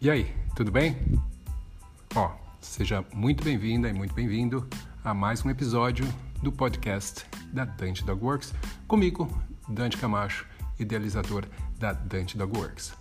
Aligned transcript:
E 0.00 0.08
aí, 0.08 0.32
tudo 0.54 0.70
bem? 0.70 0.96
Ó, 2.14 2.30
seja 2.60 3.04
muito 3.12 3.42
bem-vinda 3.42 3.88
e 3.88 3.92
muito 3.92 4.14
bem-vindo 4.14 4.64
a 5.02 5.12
mais 5.12 5.44
um 5.44 5.50
episódio 5.50 6.04
do 6.40 6.52
podcast 6.52 7.26
da 7.52 7.64
Dante 7.64 8.04
Dog 8.04 8.24
Works, 8.24 8.54
comigo, 8.86 9.28
Dante 9.68 9.96
Camacho, 9.96 10.46
idealizador 10.78 11.48
da 11.80 11.92
Dante 11.92 12.38
Dog 12.38 12.56
Works. 12.56 12.92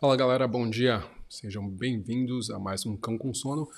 Fala 0.00 0.16
galera, 0.16 0.46
bom 0.46 0.70
dia. 0.70 1.04
Sejam 1.28 1.68
bem-vindos 1.68 2.48
a 2.48 2.60
mais 2.60 2.86
um 2.86 2.96
Cão 2.96 3.18
com 3.18 3.34
Sono. 3.34 3.68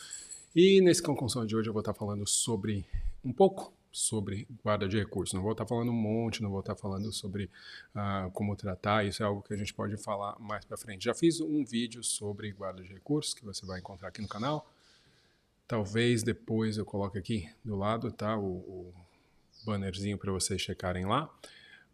E 0.55 0.83
nesse 0.83 1.03
Cão 1.03 1.17
com 1.17 1.27
Sono 1.27 1.47
de 1.47 1.57
hoje 1.57 1.71
eu 1.71 1.73
vou 1.73 1.81
estar 1.81 1.95
falando 1.95 2.29
sobre 2.29 2.85
um 3.25 3.33
pouco 3.33 3.73
sobre 3.95 4.49
guarda 4.63 4.89
de 4.89 4.99
recursos. 4.99 5.33
Não 5.33 5.41
vou 5.41 5.53
estar 5.53 5.65
falando 5.65 5.91
um 5.91 5.95
monte, 5.95 6.43
não 6.43 6.51
vou 6.51 6.59
estar 6.59 6.75
falando 6.75 7.13
sobre 7.13 7.45
uh, 7.95 8.29
como 8.33 8.57
tratar, 8.57 9.07
isso 9.07 9.23
é 9.23 9.27
algo 9.27 9.41
que 9.41 9.55
a 9.55 9.57
gente 9.57 9.73
pode 9.73 9.97
falar 9.97 10.37
mais 10.41 10.65
para 10.65 10.77
frente. 10.77 11.05
Já 11.05 11.15
fiz 11.15 11.41
um 11.41 11.65
vídeo 11.65 12.03
sobre 12.03 12.51
guarda 12.51 12.83
de 12.83 12.93
recursos 12.93 13.33
que 13.33 13.45
você 13.45 13.65
vai 13.65 13.79
encontrar 13.79 14.09
aqui 14.09 14.21
no 14.21 14.27
canal. 14.27 14.69
Talvez 15.69 16.25
depois 16.25 16.77
eu 16.77 16.85
coloque 16.85 17.17
aqui 17.17 17.49
do 17.65 17.77
lado, 17.77 18.11
tá, 18.11 18.37
o, 18.37 18.43
o 18.43 18.95
bannerzinho 19.65 20.19
para 20.19 20.33
vocês 20.33 20.61
checarem 20.61 21.07
lá. 21.07 21.33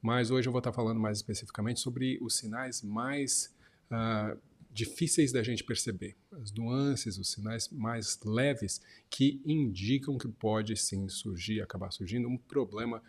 Mas 0.01 0.31
hoje 0.31 0.49
eu 0.49 0.53
vou 0.53 0.61
estar 0.61 0.73
falando 0.73 0.99
mais 0.99 1.19
especificamente 1.19 1.81
sobre 1.81 2.19
os 2.23 2.35
sinais 2.35 2.83
mais 2.83 3.55
uh, 3.91 4.39
difíceis 4.71 5.33
da 5.33 5.43
gente 5.43 5.65
perceber, 5.65 6.17
as 6.33 6.53
nuances, 6.53 7.19
os 7.19 7.33
sinais 7.33 7.69
mais 7.69 8.19
leves 8.25 8.81
que 9.09 9.41
indicam 9.45 10.17
que 10.17 10.29
pode 10.29 10.77
sim 10.77 11.09
surgir, 11.09 11.61
acabar 11.61 11.91
surgindo 11.91 12.29
um 12.29 12.37
problema 12.37 13.03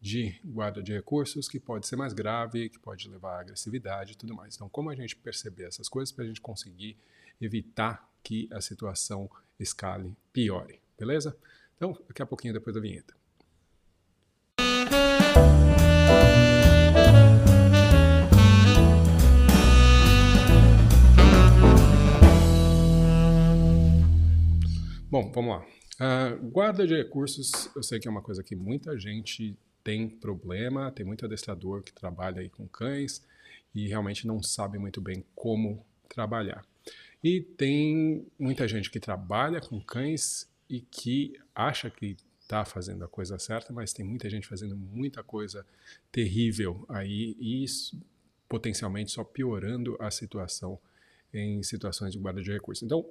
de 0.00 0.40
guarda 0.44 0.82
de 0.82 0.92
recursos 0.92 1.46
que 1.46 1.60
pode 1.60 1.86
ser 1.86 1.96
mais 1.96 2.12
grave, 2.12 2.70
que 2.70 2.78
pode 2.78 3.08
levar 3.08 3.36
à 3.36 3.40
agressividade 3.40 4.12
e 4.12 4.16
tudo 4.16 4.34
mais. 4.34 4.54
Então, 4.54 4.68
como 4.68 4.88
a 4.88 4.94
gente 4.94 5.14
perceber 5.14 5.64
essas 5.64 5.88
coisas 5.88 6.10
para 6.10 6.24
a 6.24 6.26
gente 6.28 6.40
conseguir 6.40 6.96
evitar 7.40 8.08
que 8.22 8.48
a 8.52 8.60
situação 8.60 9.28
escale, 9.58 10.16
piore, 10.32 10.80
beleza? 10.98 11.36
Então, 11.76 11.98
daqui 12.06 12.22
a 12.22 12.26
pouquinho 12.26 12.54
depois 12.54 12.74
da 12.74 12.80
vinheta. 12.80 13.19
Bom, 25.10 25.28
vamos 25.32 25.50
lá. 25.50 25.66
Uh, 25.98 26.50
guarda 26.50 26.86
de 26.86 26.94
recursos, 26.94 27.68
eu 27.74 27.82
sei 27.82 27.98
que 27.98 28.06
é 28.06 28.10
uma 28.10 28.22
coisa 28.22 28.44
que 28.44 28.54
muita 28.54 28.96
gente 28.96 29.58
tem 29.82 30.08
problema, 30.08 30.92
tem 30.92 31.04
muito 31.04 31.24
adestrador 31.24 31.82
que 31.82 31.92
trabalha 31.92 32.40
aí 32.40 32.48
com 32.48 32.68
cães 32.68 33.20
e 33.74 33.88
realmente 33.88 34.24
não 34.24 34.40
sabe 34.40 34.78
muito 34.78 35.00
bem 35.00 35.24
como 35.34 35.84
trabalhar. 36.08 36.64
E 37.24 37.40
tem 37.40 38.24
muita 38.38 38.68
gente 38.68 38.88
que 38.88 39.00
trabalha 39.00 39.60
com 39.60 39.80
cães 39.80 40.48
e 40.68 40.80
que 40.80 41.36
acha 41.52 41.90
que 41.90 42.16
está 42.40 42.64
fazendo 42.64 43.04
a 43.04 43.08
coisa 43.08 43.36
certa, 43.36 43.72
mas 43.72 43.92
tem 43.92 44.04
muita 44.04 44.30
gente 44.30 44.46
fazendo 44.46 44.76
muita 44.76 45.24
coisa 45.24 45.66
terrível 46.12 46.86
aí 46.88 47.36
e 47.40 47.64
isso, 47.64 48.00
potencialmente 48.48 49.10
só 49.10 49.24
piorando 49.24 49.96
a 49.98 50.08
situação 50.08 50.78
em 51.34 51.64
situações 51.64 52.12
de 52.12 52.18
guarda 52.20 52.40
de 52.40 52.52
recursos. 52.52 52.84
Então, 52.84 53.04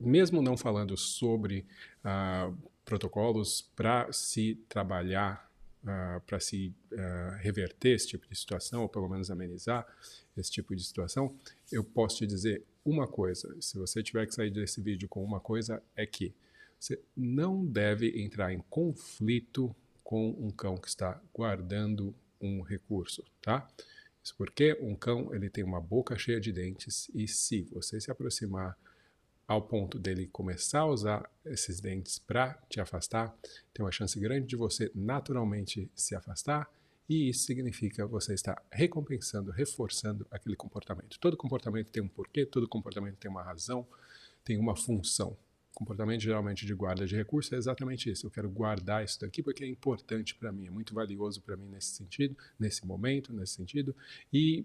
mesmo 0.00 0.40
não 0.40 0.56
falando 0.56 0.96
sobre 0.96 1.66
uh, 2.04 2.56
protocolos 2.84 3.62
para 3.76 4.12
se 4.12 4.54
trabalhar, 4.68 5.50
uh, 5.84 6.20
para 6.22 6.40
se 6.40 6.74
uh, 6.92 7.36
reverter 7.38 7.90
esse 7.90 8.08
tipo 8.08 8.26
de 8.28 8.34
situação, 8.34 8.82
ou 8.82 8.88
pelo 8.88 9.08
menos 9.08 9.30
amenizar 9.30 9.86
esse 10.36 10.50
tipo 10.50 10.74
de 10.74 10.82
situação, 10.82 11.34
eu 11.70 11.84
posso 11.84 12.18
te 12.18 12.26
dizer 12.26 12.64
uma 12.84 13.06
coisa: 13.06 13.54
se 13.60 13.76
você 13.78 14.02
tiver 14.02 14.26
que 14.26 14.34
sair 14.34 14.50
desse 14.50 14.80
vídeo 14.80 15.08
com 15.08 15.22
uma 15.22 15.40
coisa, 15.40 15.82
é 15.94 16.06
que 16.06 16.34
você 16.78 16.98
não 17.14 17.64
deve 17.64 18.22
entrar 18.22 18.52
em 18.52 18.60
conflito 18.70 19.74
com 20.02 20.30
um 20.30 20.50
cão 20.50 20.76
que 20.76 20.88
está 20.88 21.20
guardando 21.32 22.14
um 22.40 22.62
recurso, 22.62 23.22
tá? 23.42 23.68
Isso 24.22 24.34
porque 24.36 24.76
um 24.80 24.94
cão 24.94 25.34
ele 25.34 25.50
tem 25.50 25.62
uma 25.62 25.80
boca 25.80 26.16
cheia 26.18 26.40
de 26.40 26.52
dentes 26.52 27.10
e 27.14 27.28
se 27.28 27.62
você 27.70 28.00
se 28.00 28.10
aproximar 28.10 28.76
ao 29.50 29.60
ponto 29.60 29.98
dele 29.98 30.28
começar 30.28 30.82
a 30.82 30.86
usar 30.86 31.28
esses 31.44 31.80
dentes 31.80 32.20
para 32.20 32.54
te 32.68 32.80
afastar, 32.80 33.36
tem 33.74 33.84
uma 33.84 33.90
chance 33.90 34.16
grande 34.20 34.46
de 34.46 34.54
você 34.54 34.92
naturalmente 34.94 35.90
se 35.92 36.14
afastar 36.14 36.70
e 37.08 37.28
isso 37.30 37.46
significa 37.46 38.06
você 38.06 38.32
estar 38.32 38.64
recompensando, 38.70 39.50
reforçando 39.50 40.24
aquele 40.30 40.54
comportamento. 40.54 41.18
Todo 41.18 41.36
comportamento 41.36 41.90
tem 41.90 42.00
um 42.00 42.06
porquê, 42.06 42.46
todo 42.46 42.68
comportamento 42.68 43.16
tem 43.16 43.28
uma 43.28 43.42
razão, 43.42 43.84
tem 44.44 44.56
uma 44.56 44.76
função. 44.76 45.36
O 45.74 45.78
comportamento 45.80 46.20
geralmente 46.20 46.64
de 46.64 46.72
guarda 46.72 47.04
de 47.04 47.16
recursos 47.16 47.52
é 47.52 47.56
exatamente 47.56 48.08
isso. 48.08 48.28
Eu 48.28 48.30
quero 48.30 48.48
guardar 48.48 49.04
isso 49.04 49.20
daqui 49.20 49.42
porque 49.42 49.64
é 49.64 49.66
importante 49.66 50.32
para 50.36 50.52
mim, 50.52 50.68
é 50.68 50.70
muito 50.70 50.94
valioso 50.94 51.42
para 51.42 51.56
mim 51.56 51.66
nesse 51.66 51.96
sentido, 51.96 52.36
nesse 52.56 52.86
momento, 52.86 53.32
nesse 53.32 53.54
sentido. 53.54 53.96
E 54.32 54.64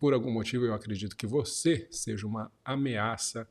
por 0.00 0.14
algum 0.14 0.32
motivo 0.32 0.64
eu 0.64 0.72
acredito 0.72 1.14
que 1.14 1.26
você 1.26 1.86
seja 1.90 2.26
uma 2.26 2.50
ameaça 2.64 3.46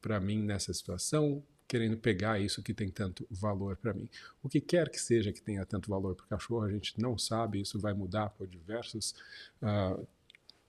para 0.00 0.20
mim 0.20 0.42
nessa 0.42 0.72
situação, 0.72 1.42
querendo 1.68 1.98
pegar 1.98 2.40
isso 2.40 2.62
que 2.62 2.72
tem 2.72 2.88
tanto 2.90 3.26
valor 3.30 3.76
para 3.76 3.92
mim. 3.92 4.08
O 4.42 4.48
que 4.48 4.60
quer 4.60 4.88
que 4.88 4.98
seja 4.98 5.32
que 5.32 5.42
tenha 5.42 5.66
tanto 5.66 5.90
valor 5.90 6.14
para 6.14 6.24
o 6.24 6.28
cachorro, 6.28 6.62
a 6.62 6.70
gente 6.70 6.98
não 6.98 7.18
sabe, 7.18 7.60
isso 7.60 7.78
vai 7.78 7.92
mudar 7.92 8.30
por 8.30 8.46
diversos, 8.46 9.14
uh, 9.62 10.06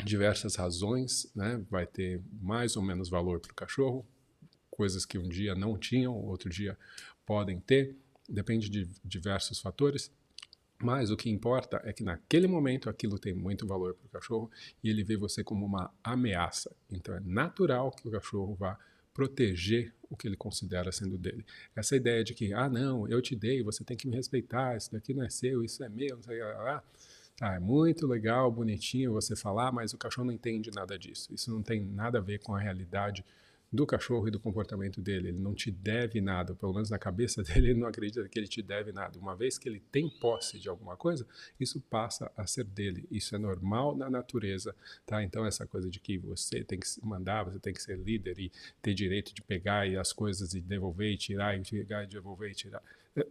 diversas 0.03 0.55
razões, 0.55 1.31
né? 1.33 1.63
vai 1.69 1.85
ter 1.85 2.21
mais 2.41 2.75
ou 2.75 2.83
menos 2.83 3.09
valor 3.09 3.39
para 3.39 3.51
o 3.51 3.55
cachorro, 3.55 4.05
coisas 4.69 5.05
que 5.05 5.17
um 5.17 5.29
dia 5.29 5.55
não 5.55 5.77
tinham, 5.77 6.13
outro 6.13 6.49
dia 6.49 6.77
podem 7.25 7.59
ter, 7.59 7.95
depende 8.27 8.69
de 8.69 8.87
diversos 9.03 9.59
fatores. 9.59 10.11
Mas 10.81 11.11
o 11.11 11.17
que 11.17 11.29
importa 11.29 11.81
é 11.83 11.91
que 11.91 12.03
naquele 12.03 12.47
momento 12.47 12.89
aquilo 12.89 13.19
tem 13.19 13.33
muito 13.33 13.67
valor 13.67 13.95
para 13.95 14.05
o 14.05 14.09
cachorro 14.09 14.49
e 14.81 14.89
ele 14.89 15.03
vê 15.03 15.17
você 15.17 15.43
como 15.43 15.65
uma 15.65 15.93
ameaça. 16.01 16.73
Então 16.89 17.13
é 17.13 17.19
natural 17.19 17.91
que 17.91 18.07
o 18.07 18.11
cachorro 18.11 18.55
vá 18.55 18.79
proteger 19.19 19.93
o 20.09 20.15
que 20.15 20.25
ele 20.29 20.37
considera 20.37 20.93
sendo 20.93 21.17
dele. 21.17 21.45
Essa 21.75 21.93
ideia 21.93 22.23
de 22.23 22.33
que, 22.33 22.53
ah, 22.53 22.69
não, 22.69 23.05
eu 23.09 23.21
te 23.21 23.35
dei, 23.35 23.61
você 23.61 23.83
tem 23.83 23.97
que 23.97 24.07
me 24.07 24.15
respeitar, 24.15 24.77
isso 24.77 24.93
daqui 24.93 25.13
não 25.13 25.25
é 25.25 25.29
seu, 25.29 25.61
isso 25.61 25.83
é 25.83 25.89
meu, 25.89 26.15
não 26.15 26.23
sei 26.23 26.41
lá. 26.41 26.81
Tá, 27.35 27.55
é 27.55 27.59
muito 27.59 28.07
legal, 28.07 28.49
bonitinho 28.49 29.11
você 29.11 29.35
falar, 29.35 29.73
mas 29.73 29.93
o 29.93 29.97
cachorro 29.97 30.27
não 30.27 30.33
entende 30.33 30.71
nada 30.73 30.97
disso. 30.97 31.33
Isso 31.33 31.51
não 31.51 31.61
tem 31.61 31.81
nada 31.81 32.19
a 32.19 32.21
ver 32.21 32.39
com 32.39 32.55
a 32.55 32.59
realidade 32.59 33.25
do 33.71 33.85
cachorro 33.85 34.27
e 34.27 34.31
do 34.31 34.39
comportamento 34.39 34.99
dele. 35.01 35.29
Ele 35.29 35.39
não 35.39 35.53
te 35.53 35.69
deve 35.69 36.19
nada, 36.19 36.55
pelo 36.55 36.73
menos 36.73 36.89
na 36.89 36.97
cabeça 36.97 37.41
dele, 37.43 37.69
ele 37.69 37.79
não 37.79 37.87
acredita 37.87 38.27
que 38.27 38.39
ele 38.39 38.47
te 38.47 38.61
deve 38.61 38.91
nada. 38.91 39.19
Uma 39.19 39.35
vez 39.35 39.57
que 39.57 39.69
ele 39.69 39.79
tem 39.91 40.09
posse 40.09 40.59
de 40.59 40.67
alguma 40.67 40.97
coisa, 40.97 41.25
isso 41.59 41.79
passa 41.81 42.31
a 42.35 42.47
ser 42.47 42.63
dele. 42.63 43.07
Isso 43.11 43.35
é 43.35 43.37
normal 43.37 43.95
na 43.95 44.09
natureza, 44.09 44.75
tá? 45.05 45.23
Então 45.23 45.45
essa 45.45 45.67
coisa 45.67 45.89
de 45.89 45.99
que 45.99 46.17
você 46.17 46.63
tem 46.63 46.79
que 46.79 46.87
mandar, 47.03 47.43
você 47.43 47.59
tem 47.59 47.73
que 47.73 47.81
ser 47.81 47.97
líder 47.97 48.39
e 48.39 48.51
ter 48.81 48.93
direito 48.93 49.33
de 49.33 49.41
pegar 49.41 49.87
as 49.99 50.11
coisas 50.11 50.53
e 50.53 50.61
devolver 50.61 51.11
e 51.11 51.17
tirar 51.17 51.57
e 51.57 51.61
pegar 51.61 52.03
e 52.03 52.07
devolver 52.07 52.51
e 52.51 52.55
tirar. 52.55 52.81
É, 53.15 53.25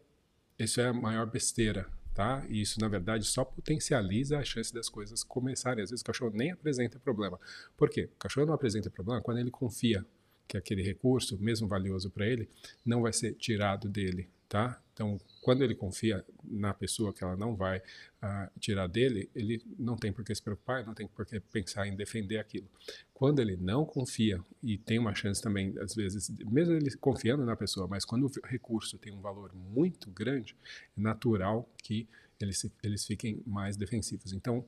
isso 0.59 0.81
é 0.81 0.87
a 0.87 0.93
maior 0.93 1.27
besteira, 1.27 1.87
Tá? 2.15 2.45
E 2.49 2.61
isso, 2.61 2.81
na 2.81 2.89
verdade, 2.89 3.25
só 3.25 3.45
potencializa 3.45 4.41
a 4.41 4.43
chance 4.43 4.75
das 4.75 4.89
coisas 4.89 5.23
começarem. 5.23 5.85
Às 5.85 5.91
vezes 5.91 6.03
o 6.03 6.05
cachorro 6.05 6.33
nem 6.35 6.51
apresenta 6.51 6.99
problema. 6.99 7.39
Por 7.77 7.89
quê? 7.89 8.11
O 8.13 8.19
cachorro 8.19 8.45
não 8.45 8.55
apresenta 8.55 8.91
problema 8.91 9.23
quando 9.23 9.39
ele 9.39 9.53
confia 9.53 10.05
que 10.49 10.57
aquele 10.57 10.83
recurso, 10.83 11.39
mesmo 11.39 11.69
valioso 11.69 12.11
para 12.11 12.27
ele, 12.27 12.49
não 12.85 13.03
vai 13.03 13.13
ser 13.13 13.35
tirado 13.35 13.87
dele, 13.87 14.27
tá? 14.49 14.81
Então, 14.95 15.21
quando 15.43 15.63
ele 15.63 15.75
confia 15.77 16.25
na 16.43 16.75
pessoa 16.75 17.13
que 17.13 17.23
ela 17.23 17.37
não 17.37 17.55
vai 17.55 17.79
uh, 17.79 18.51
tirar 18.59 18.89
dele, 18.89 19.31
ele 19.33 19.63
não 19.79 19.95
tem 19.95 20.13
por 20.13 20.25
que 20.25 20.35
se 20.35 20.43
preocupar, 20.43 20.85
não 20.85 20.95
tem 20.95 21.07
por 21.07 21.25
que 21.25 21.39
pensar 21.39 21.87
em 21.87 21.95
defender 21.95 22.39
aquilo. 22.39 22.67
Quando 23.15 23.41
ele 23.41 23.57
não 23.57 23.85
confia, 23.85 24.43
e 24.61 24.77
tem 24.77 24.99
uma 24.99 25.15
chance 25.15 25.41
também, 25.41 25.75
às 25.79 25.95
vezes, 25.95 26.31
mesmo 26.51 26.75
ele 26.75 26.91
confiando 26.97 27.45
na 27.45 27.55
pessoa, 27.55 27.87
mas 27.87 28.05
quando 28.05 28.27
o 28.27 28.47
recurso 28.47 28.99
tem 28.99 29.13
um 29.13 29.21
valor 29.21 29.55
muito 29.55 30.11
grande, 30.11 30.57
é 30.97 31.01
natural 31.01 31.69
que 31.85 32.09
eles, 32.41 32.69
eles 32.83 33.07
fiquem 33.07 33.41
mais 33.47 33.77
defensivos. 33.77 34.33
Então, 34.33 34.65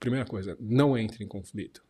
primeira 0.00 0.24
coisa, 0.24 0.56
não 0.58 0.96
entre 0.98 1.22
em 1.22 1.28
conflito 1.28 1.84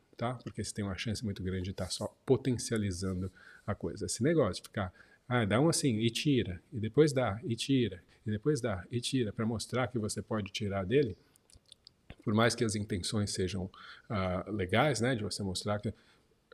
Porque 0.44 0.62
você 0.62 0.72
tem 0.72 0.84
uma 0.84 0.96
chance 0.96 1.24
muito 1.24 1.42
grande 1.42 1.64
de 1.64 1.70
estar 1.70 1.86
tá 1.86 1.90
só 1.90 2.14
potencializando 2.24 3.30
a 3.66 3.74
coisa. 3.74 4.06
Esse 4.06 4.22
negócio 4.22 4.62
de 4.62 4.68
ficar, 4.68 4.92
ah, 5.28 5.44
dá 5.44 5.60
um 5.60 5.68
assim 5.68 5.98
e 5.98 6.10
tira, 6.10 6.60
e 6.72 6.78
depois 6.78 7.12
dá 7.12 7.40
e 7.44 7.56
tira, 7.56 8.02
e 8.26 8.30
depois 8.30 8.60
dá 8.60 8.84
e 8.90 9.00
tira, 9.00 9.32
para 9.32 9.46
mostrar 9.46 9.88
que 9.88 9.98
você 9.98 10.20
pode 10.22 10.52
tirar 10.52 10.84
dele, 10.84 11.16
por 12.22 12.34
mais 12.34 12.54
que 12.54 12.64
as 12.64 12.74
intenções 12.74 13.30
sejam 13.30 13.64
uh, 13.64 14.50
legais, 14.50 15.00
né, 15.00 15.14
de 15.14 15.22
você 15.22 15.42
mostrar 15.42 15.80
que 15.80 15.92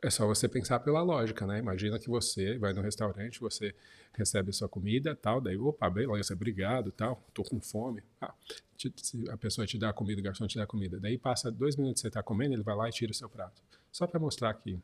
é 0.03 0.09
só 0.09 0.27
você 0.27 0.47
pensar 0.47 0.79
pela 0.79 1.01
lógica, 1.01 1.45
né? 1.47 1.59
Imagina 1.59 1.97
que 1.97 2.07
você 2.07 2.57
vai 2.57 2.73
no 2.73 2.81
restaurante, 2.81 3.39
você 3.39 3.73
recebe 4.13 4.51
a 4.51 4.53
sua 4.53 4.69
comida, 4.69 5.15
tal, 5.15 5.41
daí, 5.41 5.57
opa, 5.57 5.89
beleza, 5.89 6.33
obrigado, 6.33 6.91
tal, 6.91 7.23
tô 7.33 7.43
com 7.43 7.59
fome. 7.59 8.03
Ah, 8.21 8.33
te, 8.75 8.93
a 9.29 9.37
pessoa 9.37 9.65
te 9.65 9.77
dá 9.77 9.89
a 9.89 9.93
comida, 9.93 10.21
o 10.21 10.23
garçom 10.23 10.45
te 10.47 10.57
dá 10.57 10.63
a 10.63 10.67
comida. 10.67 10.99
Daí 10.99 11.17
passa 11.17 11.51
dois 11.51 11.75
minutos 11.75 12.01
você 12.01 12.09
está 12.09 12.21
comendo, 12.21 12.53
ele 12.53 12.63
vai 12.63 12.75
lá 12.75 12.87
e 12.87 12.91
tira 12.91 13.11
o 13.11 13.15
seu 13.15 13.27
prato. 13.29 13.61
Só 13.91 14.05
para 14.05 14.19
mostrar 14.19 14.53
que 14.53 14.79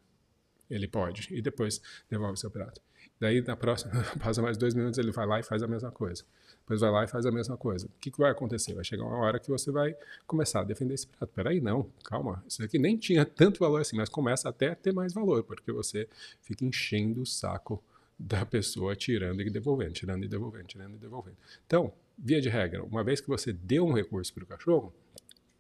ele 0.70 0.88
pode. 0.88 1.28
E 1.32 1.42
depois 1.42 1.82
devolve 2.10 2.34
o 2.34 2.38
seu 2.38 2.50
prato. 2.50 2.82
Daí, 3.20 3.42
na 3.42 3.56
próxima, 3.56 3.92
passa 4.20 4.42
mais 4.42 4.58
dois 4.58 4.74
minutos, 4.74 4.98
ele 4.98 5.12
vai 5.12 5.28
lá 5.28 5.40
e 5.40 5.44
faz 5.44 5.62
a 5.62 5.68
mesma 5.68 5.92
coisa. 5.92 6.26
Depois 6.64 6.80
vai 6.80 6.92
lá 6.92 7.04
e 7.04 7.08
faz 7.08 7.26
a 7.26 7.32
mesma 7.32 7.58
coisa. 7.58 7.88
O 7.88 8.00
que, 8.00 8.10
que 8.10 8.18
vai 8.18 8.32
acontecer? 8.32 8.74
Vai 8.74 8.86
chegar 8.86 9.04
uma 9.04 9.18
hora 9.18 9.38
que 9.38 9.50
você 9.50 9.70
vai 9.70 9.96
começar 10.26 10.62
a 10.62 10.64
defender 10.64 10.94
esse 10.94 11.06
prato. 11.06 11.30
Peraí, 11.34 11.60
não, 11.60 11.90
calma. 12.06 12.44
Isso 12.48 12.64
aqui 12.64 12.80
nem 12.80 12.96
tinha 12.96 13.26
tanto 13.26 13.60
valor 13.60 13.82
assim, 13.82 13.98
mas 13.98 14.08
começa 14.08 14.48
até 14.48 14.70
a 14.70 14.76
ter 14.76 14.94
mais 14.94 15.14
valor, 15.14 15.44
porque 15.44 15.72
você 15.74 16.08
fica 16.42 16.64
enchendo 16.64 17.22
o 17.22 17.26
saco 17.26 17.84
da 18.18 18.46
pessoa 18.46 18.96
tirando 18.96 19.42
e 19.42 19.50
devolvendo, 19.50 19.92
tirando 19.92 20.24
e 20.24 20.28
devolvendo, 20.28 20.68
tirando 20.68 20.96
e 20.96 20.98
devolvendo. 20.98 21.38
Então, 21.68 21.92
via 22.18 22.40
de 22.40 22.48
regra, 22.48 22.82
uma 22.84 23.04
vez 23.04 23.20
que 23.20 23.28
você 23.28 23.52
deu 23.52 23.86
um 23.86 23.92
recurso 23.92 24.34
para 24.34 24.44
o 24.44 24.48
cachorro, 24.48 24.94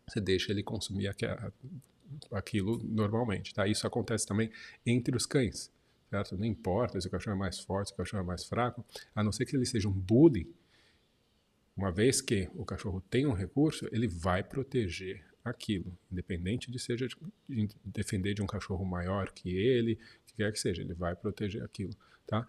você 0.07 0.21
deixa 0.21 0.51
ele 0.51 0.63
consumir 0.63 1.13
aquilo 2.31 2.81
normalmente, 2.83 3.53
tá? 3.53 3.67
Isso 3.67 3.85
acontece 3.85 4.25
também 4.25 4.49
entre 4.85 5.15
os 5.17 5.25
cães, 5.25 5.69
certo? 6.09 6.37
Não 6.37 6.45
importa 6.45 6.99
se 7.01 7.07
o 7.07 7.11
cachorro 7.11 7.35
é 7.35 7.39
mais 7.39 7.59
forte, 7.59 7.89
se 7.89 7.93
o 7.93 7.97
cachorro 7.97 8.23
é 8.23 8.25
mais 8.25 8.45
fraco, 8.45 8.85
a 9.13 9.21
não 9.21 9.31
ser 9.31 9.45
que 9.45 9.55
ele 9.55 9.65
seja 9.65 9.89
um 9.89 9.91
bully, 9.91 10.53
uma 11.75 11.91
vez 11.91 12.21
que 12.21 12.49
o 12.53 12.65
cachorro 12.65 13.01
tem 13.09 13.25
um 13.25 13.33
recurso, 13.33 13.87
ele 13.91 14.07
vai 14.07 14.43
proteger 14.43 15.25
aquilo, 15.43 15.97
independente 16.11 16.71
de 16.71 16.79
seja 16.79 17.07
de 17.49 17.69
defender 17.83 18.33
de 18.33 18.41
um 18.41 18.47
cachorro 18.47 18.85
maior 18.85 19.31
que 19.31 19.49
ele, 19.49 19.97
que 20.25 20.35
quer 20.35 20.51
que 20.51 20.59
seja, 20.59 20.81
ele 20.81 20.93
vai 20.93 21.15
proteger 21.15 21.63
aquilo, 21.63 21.93
tá? 22.25 22.47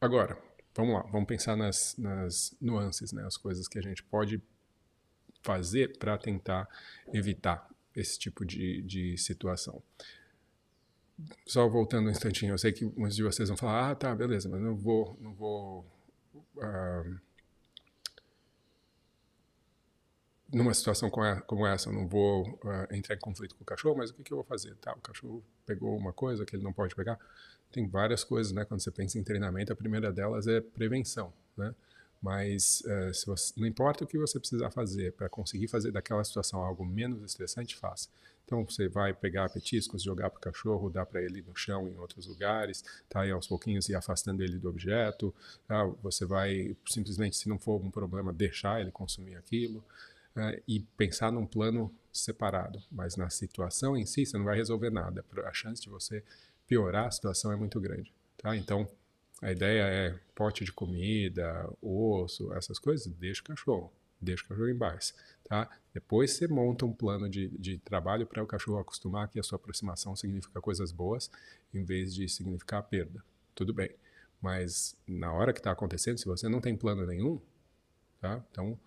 agora, 0.00 0.38
vamos 0.74 0.94
lá, 0.94 1.02
vamos 1.10 1.26
pensar 1.26 1.56
nas, 1.56 1.96
nas 1.96 2.54
nuances, 2.60 3.12
né, 3.12 3.24
as 3.24 3.36
coisas 3.36 3.66
que 3.66 3.78
a 3.78 3.82
gente 3.82 4.02
pode 4.02 4.40
fazer 5.42 5.96
para 5.98 6.18
tentar 6.18 6.68
evitar 7.12 7.68
esse 7.96 8.18
tipo 8.18 8.44
de, 8.44 8.82
de 8.82 9.16
situação 9.16 9.82
só 11.46 11.68
voltando 11.68 12.08
um 12.08 12.10
instantinho, 12.10 12.52
eu 12.52 12.58
sei 12.58 12.72
que 12.72 12.84
muitos 12.84 13.16
de 13.16 13.22
vocês 13.22 13.48
vão 13.48 13.56
falar, 13.56 13.90
ah, 13.90 13.94
tá, 13.94 14.14
beleza, 14.14 14.48
mas 14.48 14.60
não 14.60 14.76
vou, 14.76 15.16
não 15.20 15.34
vou 15.34 15.86
uh, 16.56 17.20
numa 20.52 20.74
situação 20.74 21.10
como 21.10 21.66
essa, 21.66 21.88
eu 21.88 21.92
não 21.92 22.06
vou 22.06 22.42
uh, 22.64 22.94
entrar 22.94 23.14
em 23.14 23.18
conflito 23.18 23.54
com 23.54 23.62
o 23.62 23.66
cachorro, 23.66 23.96
mas 23.96 24.10
o 24.10 24.14
que, 24.14 24.22
que 24.22 24.32
eu 24.32 24.36
vou 24.36 24.44
fazer? 24.44 24.74
Tá, 24.76 24.92
o 24.92 25.00
cachorro 25.00 25.42
pegou 25.64 25.96
uma 25.96 26.12
coisa 26.12 26.44
que 26.44 26.54
ele 26.54 26.62
não 26.62 26.72
pode 26.72 26.94
pegar. 26.94 27.18
Tem 27.70 27.88
várias 27.88 28.22
coisas, 28.22 28.52
né? 28.52 28.66
Quando 28.66 28.80
você 28.80 28.90
pensa 28.90 29.18
em 29.18 29.24
treinamento, 29.24 29.72
a 29.72 29.76
primeira 29.76 30.12
delas 30.12 30.46
é 30.46 30.60
prevenção, 30.60 31.32
né? 31.56 31.74
Mas 32.22 32.82
uh, 32.82 33.12
se 33.12 33.26
você, 33.26 33.52
não 33.56 33.66
importa 33.66 34.04
o 34.04 34.06
que 34.06 34.16
você 34.16 34.38
precisar 34.38 34.70
fazer 34.70 35.12
para 35.12 35.28
conseguir 35.28 35.66
fazer 35.66 35.90
daquela 35.90 36.22
situação 36.22 36.62
algo 36.62 36.84
menos 36.86 37.20
estressante, 37.24 37.74
faça. 37.74 38.08
Então 38.44 38.64
você 38.64 38.88
vai 38.88 39.12
pegar 39.12 39.48
petiscos, 39.48 40.02
jogar 40.02 40.30
para 40.30 40.38
o 40.38 40.40
cachorro, 40.40 40.90
dar 40.90 41.06
para 41.06 41.22
ele 41.22 41.42
no 41.42 41.56
chão 41.56 41.88
em 41.88 41.98
outros 41.98 42.26
lugares, 42.26 42.84
tá? 43.08 43.26
E 43.26 43.30
aos 43.30 43.46
pouquinhos 43.46 43.88
ir 43.88 43.94
afastando 43.94 44.42
ele 44.42 44.58
do 44.58 44.68
objeto. 44.68 45.34
Tá? 45.66 45.84
Você 46.02 46.24
vai 46.24 46.76
simplesmente, 46.86 47.36
se 47.36 47.48
não 47.48 47.58
for 47.58 47.82
um 47.82 47.90
problema, 47.90 48.32
deixar 48.32 48.80
ele 48.80 48.90
consumir 48.90 49.36
aquilo 49.36 49.78
uh, 50.36 50.62
e 50.68 50.80
pensar 50.96 51.32
num 51.32 51.46
plano 51.46 51.92
separado. 52.12 52.80
Mas 52.90 53.16
na 53.16 53.30
situação 53.30 53.96
em 53.96 54.06
si, 54.06 54.26
você 54.26 54.36
não 54.36 54.44
vai 54.44 54.56
resolver 54.56 54.90
nada. 54.90 55.24
A 55.44 55.52
chance 55.52 55.80
de 55.80 55.88
você 55.88 56.22
piorar 56.68 57.06
a 57.06 57.10
situação 57.10 57.50
é 57.52 57.56
muito 57.56 57.80
grande, 57.80 58.12
tá? 58.36 58.56
Então 58.56 58.86
a 59.42 59.52
ideia 59.52 59.82
é 59.82 60.18
pote 60.34 60.64
de 60.64 60.72
comida, 60.72 61.68
osso, 61.82 62.52
essas 62.54 62.78
coisas, 62.78 63.06
deixa 63.12 63.42
o 63.42 63.44
cachorro 63.44 63.92
deixa 64.22 64.44
o 64.44 64.48
cachorro 64.48 64.68
em 64.68 64.78
paz, 64.78 65.14
tá? 65.44 65.68
Depois 65.92 66.30
você 66.30 66.46
monta 66.46 66.86
um 66.86 66.92
plano 66.92 67.28
de, 67.28 67.48
de 67.58 67.78
trabalho 67.78 68.26
para 68.26 68.42
o 68.42 68.46
cachorro 68.46 68.78
acostumar 68.78 69.28
que 69.28 69.38
a 69.38 69.42
sua 69.42 69.56
aproximação 69.56 70.14
significa 70.14 70.60
coisas 70.60 70.92
boas, 70.92 71.30
em 71.74 71.84
vez 71.84 72.14
de 72.14 72.28
significar 72.28 72.82
perda. 72.84 73.22
Tudo 73.54 73.74
bem. 73.74 73.90
Mas 74.40 74.96
na 75.06 75.32
hora 75.32 75.52
que 75.52 75.60
está 75.60 75.72
acontecendo, 75.72 76.18
se 76.18 76.24
você 76.24 76.48
não 76.48 76.60
tem 76.60 76.76
plano 76.76 77.04
nenhum, 77.04 77.40
tá? 78.20 78.42
Então, 78.50 78.78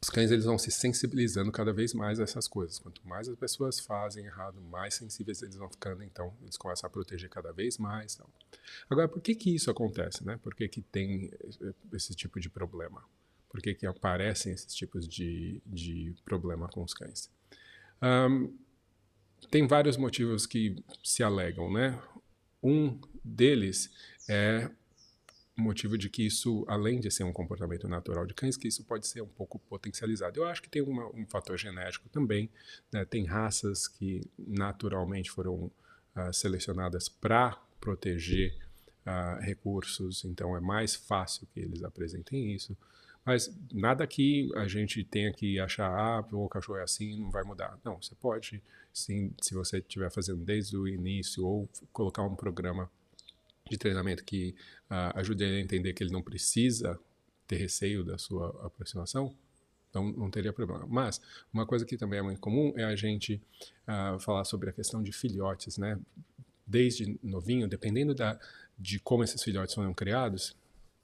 os 0.00 0.10
cães 0.10 0.30
eles 0.30 0.44
vão 0.44 0.58
se 0.58 0.70
sensibilizando 0.70 1.50
cada 1.50 1.72
vez 1.72 1.92
mais 1.92 2.20
a 2.20 2.22
essas 2.22 2.46
coisas. 2.46 2.78
Quanto 2.78 3.06
mais 3.06 3.28
as 3.28 3.36
pessoas 3.36 3.80
fazem 3.80 4.24
errado, 4.24 4.60
mais 4.60 4.94
sensíveis 4.94 5.42
eles 5.42 5.56
vão 5.56 5.68
ficando, 5.68 6.02
então 6.02 6.32
eles 6.42 6.56
começam 6.56 6.86
a 6.86 6.90
proteger 6.90 7.28
cada 7.28 7.52
vez 7.52 7.78
mais. 7.78 8.14
Então. 8.14 8.28
Agora, 8.88 9.08
por 9.08 9.20
que 9.20 9.34
que 9.34 9.54
isso 9.54 9.70
acontece, 9.70 10.24
né? 10.24 10.38
Por 10.42 10.54
que 10.54 10.68
que 10.68 10.82
tem 10.82 11.30
esse 11.92 12.14
tipo 12.14 12.38
de 12.38 12.48
problema? 12.48 13.02
por 13.48 13.62
que, 13.62 13.74
que 13.74 13.86
aparecem 13.86 14.52
esses 14.52 14.74
tipos 14.74 15.08
de, 15.08 15.60
de 15.66 16.14
problema 16.24 16.68
com 16.68 16.82
os 16.82 16.92
cães. 16.92 17.30
Um, 18.02 18.54
tem 19.50 19.66
vários 19.66 19.96
motivos 19.96 20.46
que 20.46 20.76
se 21.02 21.22
alegam, 21.22 21.72
né? 21.72 22.00
Um 22.62 23.00
deles 23.24 23.90
é 24.28 24.70
motivo 25.60 25.98
de 25.98 26.08
que 26.08 26.24
isso, 26.24 26.64
além 26.68 27.00
de 27.00 27.10
ser 27.10 27.24
um 27.24 27.32
comportamento 27.32 27.88
natural 27.88 28.26
de 28.26 28.34
cães, 28.34 28.56
que 28.56 28.68
isso 28.68 28.84
pode 28.84 29.06
ser 29.06 29.22
um 29.22 29.28
pouco 29.28 29.58
potencializado. 29.58 30.38
Eu 30.38 30.46
acho 30.46 30.62
que 30.62 30.68
tem 30.68 30.82
uma, 30.82 31.06
um 31.14 31.26
fator 31.26 31.58
genético 31.58 32.08
também. 32.08 32.48
Né? 32.92 33.04
Tem 33.04 33.24
raças 33.24 33.88
que 33.88 34.22
naturalmente 34.38 35.30
foram 35.30 35.70
uh, 36.16 36.32
selecionadas 36.32 37.08
para 37.08 37.60
proteger 37.80 38.56
uh, 39.06 39.40
recursos, 39.40 40.24
então 40.24 40.56
é 40.56 40.60
mais 40.60 40.94
fácil 40.94 41.46
que 41.52 41.60
eles 41.60 41.82
apresentem 41.82 42.54
isso. 42.54 42.76
Mas 43.24 43.54
nada 43.72 44.06
que 44.06 44.50
a 44.56 44.66
gente 44.66 45.04
tenha 45.04 45.32
que 45.32 45.60
achar, 45.60 45.90
ah, 45.90 46.24
o 46.32 46.48
cachorro 46.48 46.78
é 46.78 46.82
assim, 46.82 47.20
não 47.20 47.30
vai 47.30 47.42
mudar. 47.42 47.78
Não, 47.84 48.00
você 48.00 48.14
pode, 48.14 48.62
sim, 48.90 49.34
se 49.42 49.52
você 49.52 49.78
estiver 49.78 50.10
fazendo 50.10 50.42
desde 50.42 50.76
o 50.78 50.88
início, 50.88 51.44
ou 51.44 51.68
colocar 51.92 52.22
um 52.22 52.34
programa 52.34 52.90
de 53.70 53.78
treinamento 53.78 54.24
que 54.24 54.54
uh, 54.90 55.16
ajude 55.18 55.44
ele 55.44 55.56
a 55.56 55.60
entender 55.60 55.92
que 55.92 56.02
ele 56.02 56.12
não 56.12 56.22
precisa 56.22 56.98
ter 57.46 57.56
receio 57.56 58.04
da 58.04 58.18
sua 58.18 58.48
aproximação, 58.64 59.34
então 59.90 60.12
não 60.12 60.30
teria 60.30 60.52
problema. 60.52 60.86
Mas 60.86 61.20
uma 61.52 61.66
coisa 61.66 61.84
que 61.84 61.96
também 61.96 62.18
é 62.18 62.22
muito 62.22 62.40
comum 62.40 62.72
é 62.76 62.84
a 62.84 62.94
gente 62.94 63.42
uh, 63.86 64.18
falar 64.20 64.44
sobre 64.44 64.70
a 64.70 64.72
questão 64.72 65.02
de 65.02 65.12
filhotes, 65.12 65.78
né? 65.78 65.98
Desde 66.66 67.18
novinho, 67.22 67.66
dependendo 67.66 68.14
da, 68.14 68.38
de 68.78 68.98
como 69.00 69.24
esses 69.24 69.42
filhotes 69.42 69.74
foram 69.74 69.94
criados, 69.94 70.54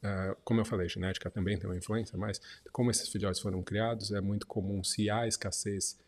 Uh, 0.05 0.37
como 0.45 0.61
eu 0.61 0.67
falei, 0.67 0.87
genética 0.87 1.31
também 1.31 1.57
tem 1.57 1.67
uma 1.67 1.79
influência, 1.79 2.19
mas 2.19 2.39
como 2.71 2.91
esses 2.91 3.09
filhotes 3.09 3.41
foram 3.41 3.63
criados, 3.63 4.13
é 4.13 4.21
muito 4.21 4.47
comum, 4.47 4.85
se 4.85 5.09
há 5.09 5.27
escassez 5.27 5.99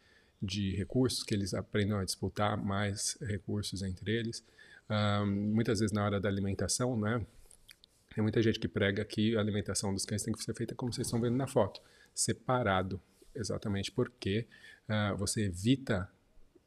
de 0.43 0.77
recursos, 0.77 1.25
que 1.25 1.35
eles 1.35 1.55
aprendam 1.55 1.99
a 1.99 2.05
disputar 2.05 2.63
mais 2.63 3.17
recursos 3.23 3.83
entre 3.83 4.13
eles. 4.13 4.45
Muitas 5.27 5.81
vezes 5.81 5.93
na 5.93 6.05
hora 6.05 6.21
da 6.21 6.29
alimentação, 6.29 6.99
né? 6.99 7.25
Tem 8.17 8.23
muita 8.23 8.41
gente 8.41 8.59
que 8.59 8.67
prega 8.67 9.05
que 9.05 9.37
a 9.37 9.41
alimentação 9.41 9.93
dos 9.93 10.07
cães 10.07 10.23
tem 10.23 10.33
que 10.33 10.43
ser 10.43 10.55
feita 10.55 10.75
como 10.75 10.91
vocês 10.91 11.07
estão 11.07 11.21
vendo 11.21 11.37
na 11.37 11.47
foto, 11.47 11.83
separado, 12.15 12.99
exatamente 13.35 13.93
porque 13.93 14.47
uh, 14.89 15.15
você 15.19 15.45
evita 15.45 16.11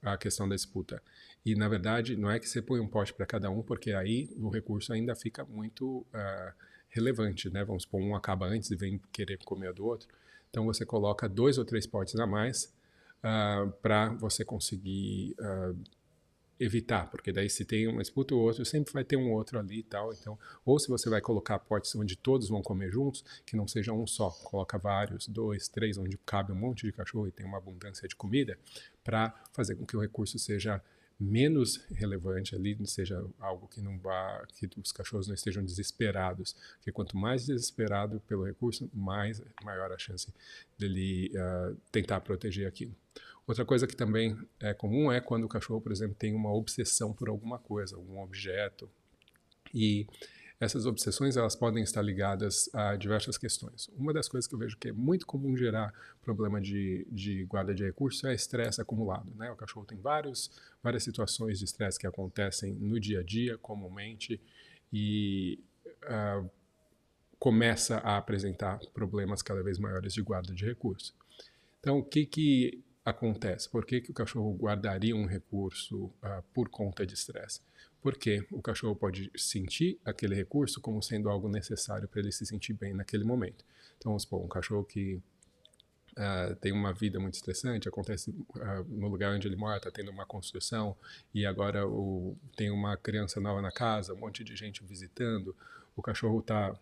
a 0.02 0.16
questão 0.16 0.48
da 0.48 0.54
disputa. 0.54 1.02
E, 1.44 1.56
na 1.56 1.68
verdade, 1.68 2.16
não 2.16 2.30
é 2.30 2.40
que 2.40 2.48
você 2.48 2.62
põe 2.62 2.80
um 2.80 2.88
pote 2.88 3.14
para 3.16 3.26
cada 3.26 3.50
um, 3.50 3.64
porque 3.64 3.94
aí 3.94 4.30
o 4.38 4.50
recurso 4.50 4.94
ainda 4.94 5.16
fica 5.16 5.44
muito 5.44 6.06
uh, 6.14 6.54
relevante, 6.90 7.50
né? 7.50 7.64
Vamos 7.64 7.82
supor, 7.82 8.00
um 8.00 8.16
acaba 8.16 8.46
antes 8.46 8.70
e 8.70 8.76
vem 8.76 9.02
querer 9.12 9.38
comer 9.44 9.74
do 9.74 9.86
outro. 9.86 10.08
Então 10.52 10.66
você 10.66 10.86
coloca 10.86 11.28
dois 11.28 11.58
ou 11.58 11.66
três 11.66 11.88
potes 11.88 12.16
a 12.20 12.28
mais 12.28 12.66
uh, 12.66 12.70
ah, 13.24 13.74
para 13.82 14.10
você 14.10 14.46
conseguir 14.46 15.36
evitar, 16.60 17.10
porque 17.10 17.32
daí 17.32 17.50
se 17.50 17.64
tem 17.64 17.88
uma 17.88 18.02
disputa 18.02 18.36
o 18.36 18.40
outro, 18.40 18.66
sempre 18.66 18.92
vai 18.92 19.04
ter 19.04 19.16
um 19.16 19.32
outro 19.32 19.58
ali 19.58 19.80
e 19.80 19.84
tal. 19.84 20.12
Então, 20.14 20.38
ou 20.66 20.78
se 20.78 20.90
você 20.90 21.10
vai 21.10 21.22
colocar 21.22 21.58
potes 21.58 21.96
onde 21.96 22.18
todos 22.18 22.50
vão 22.50 22.62
comer 22.62 22.92
juntos, 22.92 23.24
que 23.46 23.56
não 23.56 23.68
seja 23.68 23.94
um 23.94 24.06
só, 24.06 24.30
coloca 24.30 24.78
vários, 24.78 25.28
dois, 25.28 25.70
três, 25.70 25.98
onde 25.98 26.18
cabe 26.26 26.52
um 26.52 26.56
monte 26.56 26.86
de 26.86 26.92
cachorro 26.92 27.28
e 27.28 27.32
tem 27.32 27.46
uma 27.46 27.58
abundância 27.58 28.08
de 28.08 28.16
comida, 28.16 28.58
para 29.04 29.34
fazer 29.54 29.76
com 29.76 29.86
que 29.86 29.96
o 29.96 30.02
recurso 30.02 30.38
seja 30.38 30.84
menos 31.20 31.78
relevante 31.92 32.56
ali, 32.56 32.78
seja 32.86 33.24
algo 33.40 33.68
que 33.68 33.82
não 33.82 34.00
vá, 34.00 34.46
que 34.56 34.70
os 34.78 34.92
cachorros 34.92 35.28
não 35.28 35.36
estejam 35.36 35.64
desesperados, 35.64 36.56
porque 36.78 36.92
quanto 36.92 37.18
mais 37.18 37.46
desesperado 37.46 38.22
pelo 38.22 38.46
recurso, 38.46 38.90
mais 38.94 39.42
maior 39.64 39.92
a 39.92 39.98
chance 39.98 40.34
dele 40.78 41.32
uh, 41.36 41.76
tentar 41.92 42.22
proteger 42.22 42.68
aquilo. 42.68 42.96
Outra 43.46 43.66
coisa 43.66 43.86
que 43.86 43.96
também 43.96 44.38
é 44.60 44.74
comum 44.74 45.12
é 45.12 45.20
quando 45.20 45.44
o 45.44 45.50
cachorro, 45.50 45.82
por 45.82 45.92
exemplo, 45.92 46.16
tem 46.16 46.34
uma 46.34 46.54
obsessão 46.54 47.12
por 47.12 47.28
alguma 47.28 47.60
coisa, 47.60 47.96
algum 47.96 48.22
objeto, 48.22 48.90
e 49.74 50.08
essas 50.60 50.86
obsessões 50.86 51.38
elas 51.38 51.56
podem 51.56 51.82
estar 51.82 52.02
ligadas 52.02 52.70
a 52.74 52.96
diversas 52.96 53.38
questões. 53.38 53.90
Uma 53.96 54.12
das 54.12 54.28
coisas 54.28 54.46
que 54.46 54.54
eu 54.54 54.60
vejo 54.60 54.78
que 54.78 54.90
é 54.90 54.92
muito 54.92 55.26
comum 55.26 55.56
gerar 55.56 55.94
problema 56.22 56.60
de, 56.60 57.08
de 57.10 57.46
guarda 57.46 57.74
de 57.74 57.86
recursos 57.86 58.24
é 58.26 58.34
estresse 58.34 58.82
acumulado. 58.82 59.32
Né? 59.36 59.50
O 59.52 59.56
cachorro 59.56 59.86
tem 59.86 59.98
vários, 59.98 60.52
várias 60.84 61.04
situações 61.04 61.60
de 61.60 61.66
estresse 61.66 61.98
que 61.98 62.06
acontecem 62.06 62.74
no 62.74 63.00
dia 63.00 63.22
a 63.22 63.24
dia, 63.24 63.58
comumente, 63.58 64.42
e 64.92 65.64
uh, 66.04 66.50
começa 67.40 67.98
a 68.00 68.18
apresentar 68.18 68.80
problemas 68.94 69.42
cada 69.42 69.64
vez 69.64 69.80
maiores 69.80 70.14
de 70.14 70.22
guarda 70.22 70.54
de 70.54 70.66
recursos. 70.66 71.16
Então, 71.80 72.00
o 72.00 72.04
que, 72.04 72.26
que 72.26 72.84
acontece? 73.06 73.70
Por 73.70 73.86
que, 73.86 74.02
que 74.02 74.12
o 74.12 74.14
cachorro 74.14 74.54
guardaria 74.54 75.16
um 75.16 75.26
recurso 75.26 76.06
uh, 76.06 76.44
por 76.54 76.68
conta 76.68 77.06
de 77.06 77.14
estresse? 77.14 77.62
Porque 78.02 78.46
o 78.52 78.62
cachorro 78.62 78.96
pode 78.96 79.32
sentir 79.36 80.00
aquele 80.06 80.34
recurso 80.34 80.80
como 80.80 81.02
sendo 81.02 81.30
algo 81.30 81.50
necessário 81.50 82.08
para 82.08 82.22
ele 82.22 82.32
se 82.32 82.46
sentir 82.46 82.74
bem 82.74 82.94
naquele 82.94 83.24
momento. 83.24 83.66
Então, 83.98 84.12
vamos 84.12 84.24
supor, 84.24 84.44
um 84.44 84.48
cachorro 84.48 84.84
que 84.84 85.22
Uh, 86.18 86.54
tem 86.56 86.74
uma 86.74 86.92
vida 86.92 87.18
muito 87.18 87.36
estressante, 87.36 87.88
acontece 87.88 88.32
uh, 88.32 88.84
no 88.90 89.08
lugar 89.08 89.34
onde 89.34 89.48
ele 89.48 89.56
mora, 89.56 89.78
está 89.78 89.90
tendo 89.90 90.12
uma 90.12 90.26
construção 90.26 90.98
e 91.34 91.46
agora 91.46 91.88
o, 91.88 92.36
tem 92.58 92.70
uma 92.70 92.98
criança 92.98 93.40
nova 93.40 93.62
na 93.62 93.72
casa, 93.72 94.14
um 94.14 94.18
monte 94.18 94.44
de 94.44 94.54
gente 94.54 94.84
visitando, 94.84 95.56
o 95.96 96.02
cachorro 96.02 96.40
está 96.40 96.78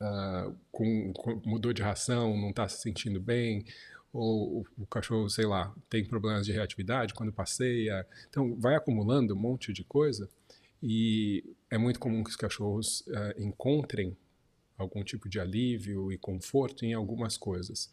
uh, 0.00 0.56
com, 0.70 1.12
com, 1.12 1.42
mudou 1.44 1.74
de 1.74 1.82
ração, 1.82 2.34
não 2.36 2.50
está 2.50 2.66
se 2.68 2.80
sentindo 2.80 3.20
bem, 3.20 3.66
ou 4.12 4.66
o, 4.76 4.86
cachorro, 4.86 5.28
sei 5.30 5.46
lá, 5.46 5.74
tem 5.88 6.04
problemas 6.04 6.44
de 6.44 6.52
reatividade 6.52 7.14
quando 7.14 7.32
passeia. 7.32 8.06
Então, 8.28 8.54
vai 8.56 8.74
acumulando 8.74 9.34
um 9.34 9.38
monte 9.38 9.72
de 9.72 9.82
coisa 9.82 10.28
e 10.82 11.42
é 11.70 11.78
muito 11.78 11.98
comum 11.98 12.22
que 12.22 12.30
os 12.30 12.36
cachorros 12.36 13.00
uh, 13.02 13.40
encontrem 13.40 14.16
algum 14.76 15.02
tipo 15.02 15.28
de 15.28 15.40
alívio 15.40 16.12
e 16.12 16.18
conforto 16.18 16.84
em 16.84 16.92
algumas 16.92 17.38
coisas. 17.38 17.90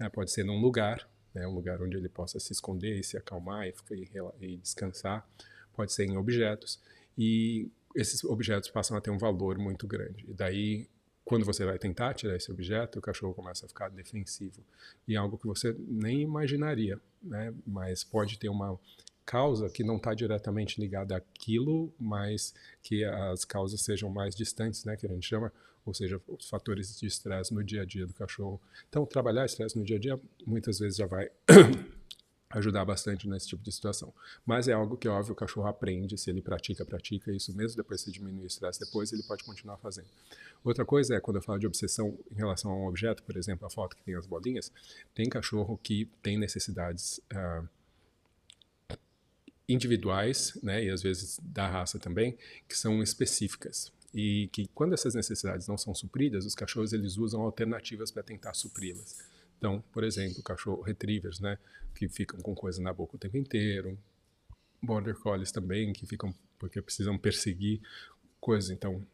Uh, 0.00 0.10
pode 0.10 0.30
ser 0.30 0.44
num 0.44 0.60
lugar, 0.60 1.08
né, 1.34 1.46
um 1.48 1.54
lugar 1.54 1.82
onde 1.82 1.96
ele 1.96 2.08
possa 2.08 2.38
se 2.38 2.52
esconder 2.52 3.00
e 3.00 3.02
se 3.02 3.16
acalmar 3.16 3.66
e, 3.66 3.74
e, 3.90 4.46
e 4.52 4.56
descansar. 4.58 5.28
Pode 5.74 5.92
ser 5.92 6.04
em 6.04 6.16
objetos. 6.16 6.80
E 7.18 7.68
esses 7.94 8.22
objetos 8.22 8.70
passam 8.70 8.96
a 8.96 9.00
ter 9.00 9.10
um 9.10 9.18
valor 9.18 9.58
muito 9.58 9.86
grande. 9.86 10.24
E 10.28 10.32
daí 10.32 10.86
quando 11.26 11.44
você 11.44 11.64
vai 11.64 11.76
tentar 11.76 12.14
tirar 12.14 12.36
esse 12.36 12.52
objeto, 12.52 13.00
o 13.00 13.02
cachorro 13.02 13.34
começa 13.34 13.66
a 13.66 13.68
ficar 13.68 13.88
defensivo. 13.88 14.64
E 15.08 15.14
é 15.14 15.18
algo 15.18 15.36
que 15.36 15.44
você 15.44 15.74
nem 15.76 16.22
imaginaria, 16.22 17.00
né? 17.20 17.52
Mas 17.66 18.04
pode 18.04 18.38
ter 18.38 18.48
uma 18.48 18.78
causa 19.24 19.68
que 19.68 19.82
não 19.82 19.96
está 19.96 20.14
diretamente 20.14 20.80
ligada 20.80 21.16
àquilo, 21.16 21.92
mas 21.98 22.54
que 22.80 23.04
as 23.04 23.44
causas 23.44 23.80
sejam 23.80 24.08
mais 24.08 24.36
distantes, 24.36 24.84
né? 24.84 24.96
Que 24.96 25.04
a 25.04 25.08
gente 25.08 25.26
chama, 25.26 25.52
ou 25.84 25.92
seja, 25.92 26.22
os 26.28 26.48
fatores 26.48 26.96
de 26.96 27.08
estresse 27.08 27.52
no 27.52 27.64
dia 27.64 27.82
a 27.82 27.84
dia 27.84 28.06
do 28.06 28.14
cachorro. 28.14 28.60
Então, 28.88 29.04
trabalhar 29.04 29.44
estresse 29.44 29.76
no 29.76 29.84
dia 29.84 29.96
a 29.96 30.00
dia 30.00 30.20
muitas 30.46 30.78
vezes 30.78 30.96
já 30.96 31.06
vai 31.06 31.28
ajudar 32.56 32.84
bastante 32.84 33.28
nesse 33.28 33.48
tipo 33.48 33.62
de 33.62 33.70
situação. 33.70 34.12
Mas 34.44 34.66
é 34.66 34.72
algo 34.72 34.96
que, 34.96 35.06
óbvio, 35.08 35.32
o 35.32 35.36
cachorro 35.36 35.66
aprende, 35.66 36.16
se 36.16 36.30
ele 36.30 36.40
pratica, 36.40 36.84
pratica 36.84 37.30
isso 37.32 37.54
mesmo, 37.54 37.76
depois 37.76 38.00
se 38.00 38.10
diminui 38.10 38.44
o 38.44 38.46
estresse 38.46 38.80
depois, 38.80 39.12
ele 39.12 39.22
pode 39.22 39.44
continuar 39.44 39.76
fazendo. 39.76 40.08
Outra 40.64 40.84
coisa 40.84 41.14
é, 41.14 41.20
quando 41.20 41.36
eu 41.36 41.42
falo 41.42 41.58
de 41.58 41.66
obsessão 41.66 42.18
em 42.30 42.34
relação 42.34 42.70
a 42.70 42.74
um 42.74 42.86
objeto, 42.86 43.22
por 43.22 43.36
exemplo, 43.36 43.66
a 43.66 43.70
foto 43.70 43.94
que 43.94 44.02
tem 44.02 44.14
as 44.14 44.26
bolinhas, 44.26 44.72
tem 45.14 45.28
cachorro 45.28 45.78
que 45.82 46.10
tem 46.22 46.38
necessidades 46.38 47.20
uh, 47.32 47.68
individuais, 49.68 50.58
né, 50.62 50.84
e 50.84 50.90
às 50.90 51.02
vezes 51.02 51.38
da 51.42 51.68
raça 51.68 51.98
também, 51.98 52.38
que 52.66 52.76
são 52.76 53.02
específicas. 53.02 53.92
E 54.14 54.48
que 54.50 54.66
quando 54.68 54.94
essas 54.94 55.14
necessidades 55.14 55.68
não 55.68 55.76
são 55.76 55.94
supridas, 55.94 56.46
os 56.46 56.54
cachorros 56.54 56.94
eles 56.94 57.18
usam 57.18 57.42
alternativas 57.42 58.10
para 58.10 58.22
tentar 58.22 58.54
supri-las. 58.54 59.35
Então, 59.58 59.82
por 59.92 60.04
exemplo, 60.04 60.42
cachorro 60.42 60.82
retrievers, 60.82 61.40
né, 61.40 61.58
que 61.94 62.08
ficam 62.08 62.40
com 62.40 62.54
coisa 62.54 62.80
na 62.82 62.92
boca 62.92 63.16
o 63.16 63.18
tempo 63.18 63.36
inteiro, 63.36 63.98
border 64.82 65.14
collies 65.16 65.50
também, 65.50 65.92
que 65.92 66.06
ficam 66.06 66.34
porque 66.58 66.80
precisam 66.80 67.18
perseguir 67.18 67.80
coisas. 68.40 68.70
Então, 68.70 69.04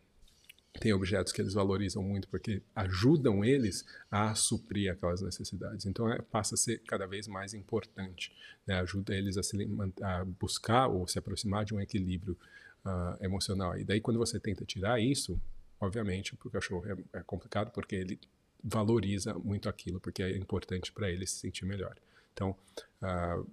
tem 0.81 0.93
objetos 0.93 1.33
que 1.33 1.41
eles 1.41 1.55
valorizam 1.55 2.03
muito 2.03 2.29
porque 2.29 2.63
ajudam 2.75 3.45
eles 3.45 3.85
a 4.11 4.35
suprir 4.35 4.91
aquelas 4.91 5.21
necessidades. 5.21 5.87
Então, 5.87 6.11
é, 6.11 6.21
passa 6.23 6.55
a 6.55 6.59
ser 6.59 6.81
cada 6.87 7.07
vez 7.07 7.29
mais 7.29 7.55
importante. 7.55 8.33
Né? 8.67 8.75
Ajuda 8.81 9.15
eles 9.15 9.37
a, 9.37 9.43
se, 9.43 9.57
a, 10.03 10.25
buscar 10.25 10.89
ou 10.89 11.07
se 11.07 11.19
aproximar 11.19 11.65
de 11.65 11.75
um 11.75 11.81
equilíbrio 11.81 12.37
uh, 12.85 13.23
emocional. 13.25 13.77
E 13.79 13.85
daí, 13.85 14.01
quando 14.01 14.19
você 14.19 14.41
tenta 14.41 14.65
tirar 14.65 15.01
isso, 15.01 15.41
obviamente, 15.81 16.35
para 16.37 16.49
o 16.49 16.51
cachorro 16.51 16.85
é, 16.87 17.19
é 17.19 17.23
complicado 17.23 17.71
porque 17.71 17.95
ele 17.95 18.19
valoriza 18.63 19.35
muito 19.35 19.69
aquilo, 19.69 20.01
porque 20.01 20.23
é 20.23 20.37
importante 20.37 20.93
para 20.93 21.11
ele 21.11 21.27
se 21.27 21.37
sentir 21.37 21.65
melhor. 21.65 21.97
Então, 22.33 22.57
uh, 23.03 23.47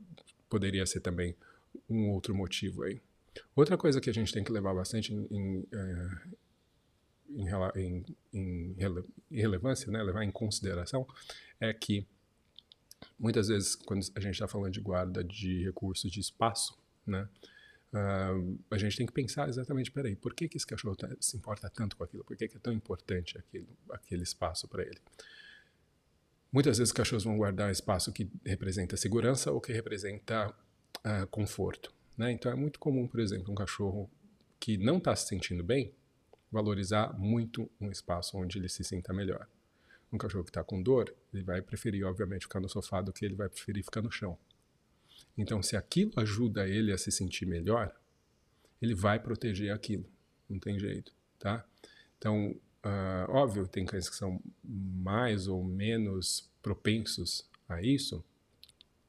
poderia 0.50 0.86
ser 0.86 1.00
também 1.00 1.36
um 1.90 2.10
outro 2.10 2.34
motivo 2.36 2.84
aí. 2.84 3.02
Outra 3.56 3.78
coisa 3.78 4.02
que 4.02 4.10
a 4.10 4.14
gente 4.14 4.34
tem 4.34 4.44
que 4.44 4.52
levar 4.52 4.74
bastante 4.74 5.14
em, 5.14 5.28
em, 5.30 5.68
eh, 5.72 6.18
em, 7.76 8.06
em, 8.34 8.76
em 9.32 9.40
relevância, 9.40 9.92
né, 9.92 10.02
levar 10.02 10.24
em 10.24 10.32
consideração, 10.32 11.08
é 11.60 11.74
que 11.74 12.06
muitas 13.18 13.48
vezes, 13.48 13.76
quando 13.76 14.04
a 14.16 14.20
gente 14.20 14.34
está 14.34 14.48
falando 14.48 14.74
de 14.74 14.82
guarda 14.82 15.24
de 15.24 15.64
recursos 15.64 16.12
de 16.12 16.20
espaço, 16.20 16.78
né, 17.06 17.28
Uh, 17.92 18.60
a 18.70 18.78
gente 18.78 18.98
tem 18.98 19.06
que 19.06 19.12
pensar 19.12 19.50
exatamente, 19.50 19.92
peraí, 19.92 20.16
por 20.16 20.36
que, 20.36 20.48
que 20.48 20.58
esse 20.58 20.66
cachorro 20.66 20.96
tá, 20.96 21.10
se 21.20 21.36
importa 21.36 21.70
tanto 21.70 21.98
com 21.98 22.04
aquilo? 22.04 22.24
Por 22.24 22.38
que, 22.38 22.48
que 22.48 22.58
é 22.58 22.60
tão 22.60 22.72
importante 22.72 23.38
aquele, 23.38 23.68
aquele 23.92 24.24
espaço 24.24 24.68
para 24.68 24.84
ele? 24.84 25.00
Muitas 26.52 26.78
vezes 26.78 26.90
os 26.90 26.94
cachorros 26.94 27.24
vão 27.24 27.38
guardar 27.38 27.72
espaço 27.72 28.12
que 28.12 28.30
representa 28.46 28.98
segurança 28.98 29.52
ou 29.52 29.60
que 29.60 29.72
representa 29.72 30.50
uh, 30.50 31.28
conforto. 31.28 31.94
Né? 32.18 32.32
Então 32.32 32.52
é 32.52 32.56
muito 32.56 32.80
comum, 32.80 33.08
por 33.08 33.20
exemplo, 33.20 33.52
um 33.52 33.56
cachorro 33.56 34.10
que 34.60 34.78
não 34.78 34.98
está 34.98 35.16
se 35.16 35.28
sentindo 35.28 35.64
bem 35.64 35.94
valorizar 36.52 37.18
muito 37.18 37.70
um 37.80 37.92
espaço 37.92 38.38
onde 38.38 38.58
ele 38.58 38.70
se 38.70 38.84
sinta 38.84 39.14
melhor. 39.14 39.48
Um 40.12 40.18
cachorro 40.18 40.44
que 40.44 40.50
está 40.50 40.64
com 40.64 40.82
dor, 40.82 41.14
ele 41.32 41.44
vai 41.44 41.62
preferir, 41.62 42.06
obviamente, 42.06 42.44
ficar 42.44 42.60
no 42.60 42.68
sofá 42.68 43.02
do 43.02 43.14
que 43.14 43.24
ele 43.24 43.36
vai 43.36 43.48
preferir 43.48 43.84
ficar 43.84 44.02
no 44.02 44.12
chão. 44.12 44.38
Então, 45.40 45.64
se 45.64 45.78
aquilo 45.78 46.12
ajuda 46.18 46.68
ele 46.68 46.92
a 46.92 46.98
se 46.98 47.10
sentir 47.14 47.46
melhor, 47.46 47.96
ele 48.82 48.94
vai 48.94 49.18
proteger 49.18 49.72
aquilo. 49.72 50.06
Não 50.50 50.60
tem 50.60 50.78
jeito, 50.78 51.14
tá? 51.40 51.66
Então, 52.18 52.54
uh, 52.84 53.32
óbvio, 53.32 53.66
tem 53.66 53.86
cães 53.86 54.10
que 54.10 54.18
são 54.18 54.42
mais 54.62 55.48
ou 55.48 55.64
menos 55.64 56.50
propensos 56.62 57.48
a 57.70 57.82
isso, 57.82 58.22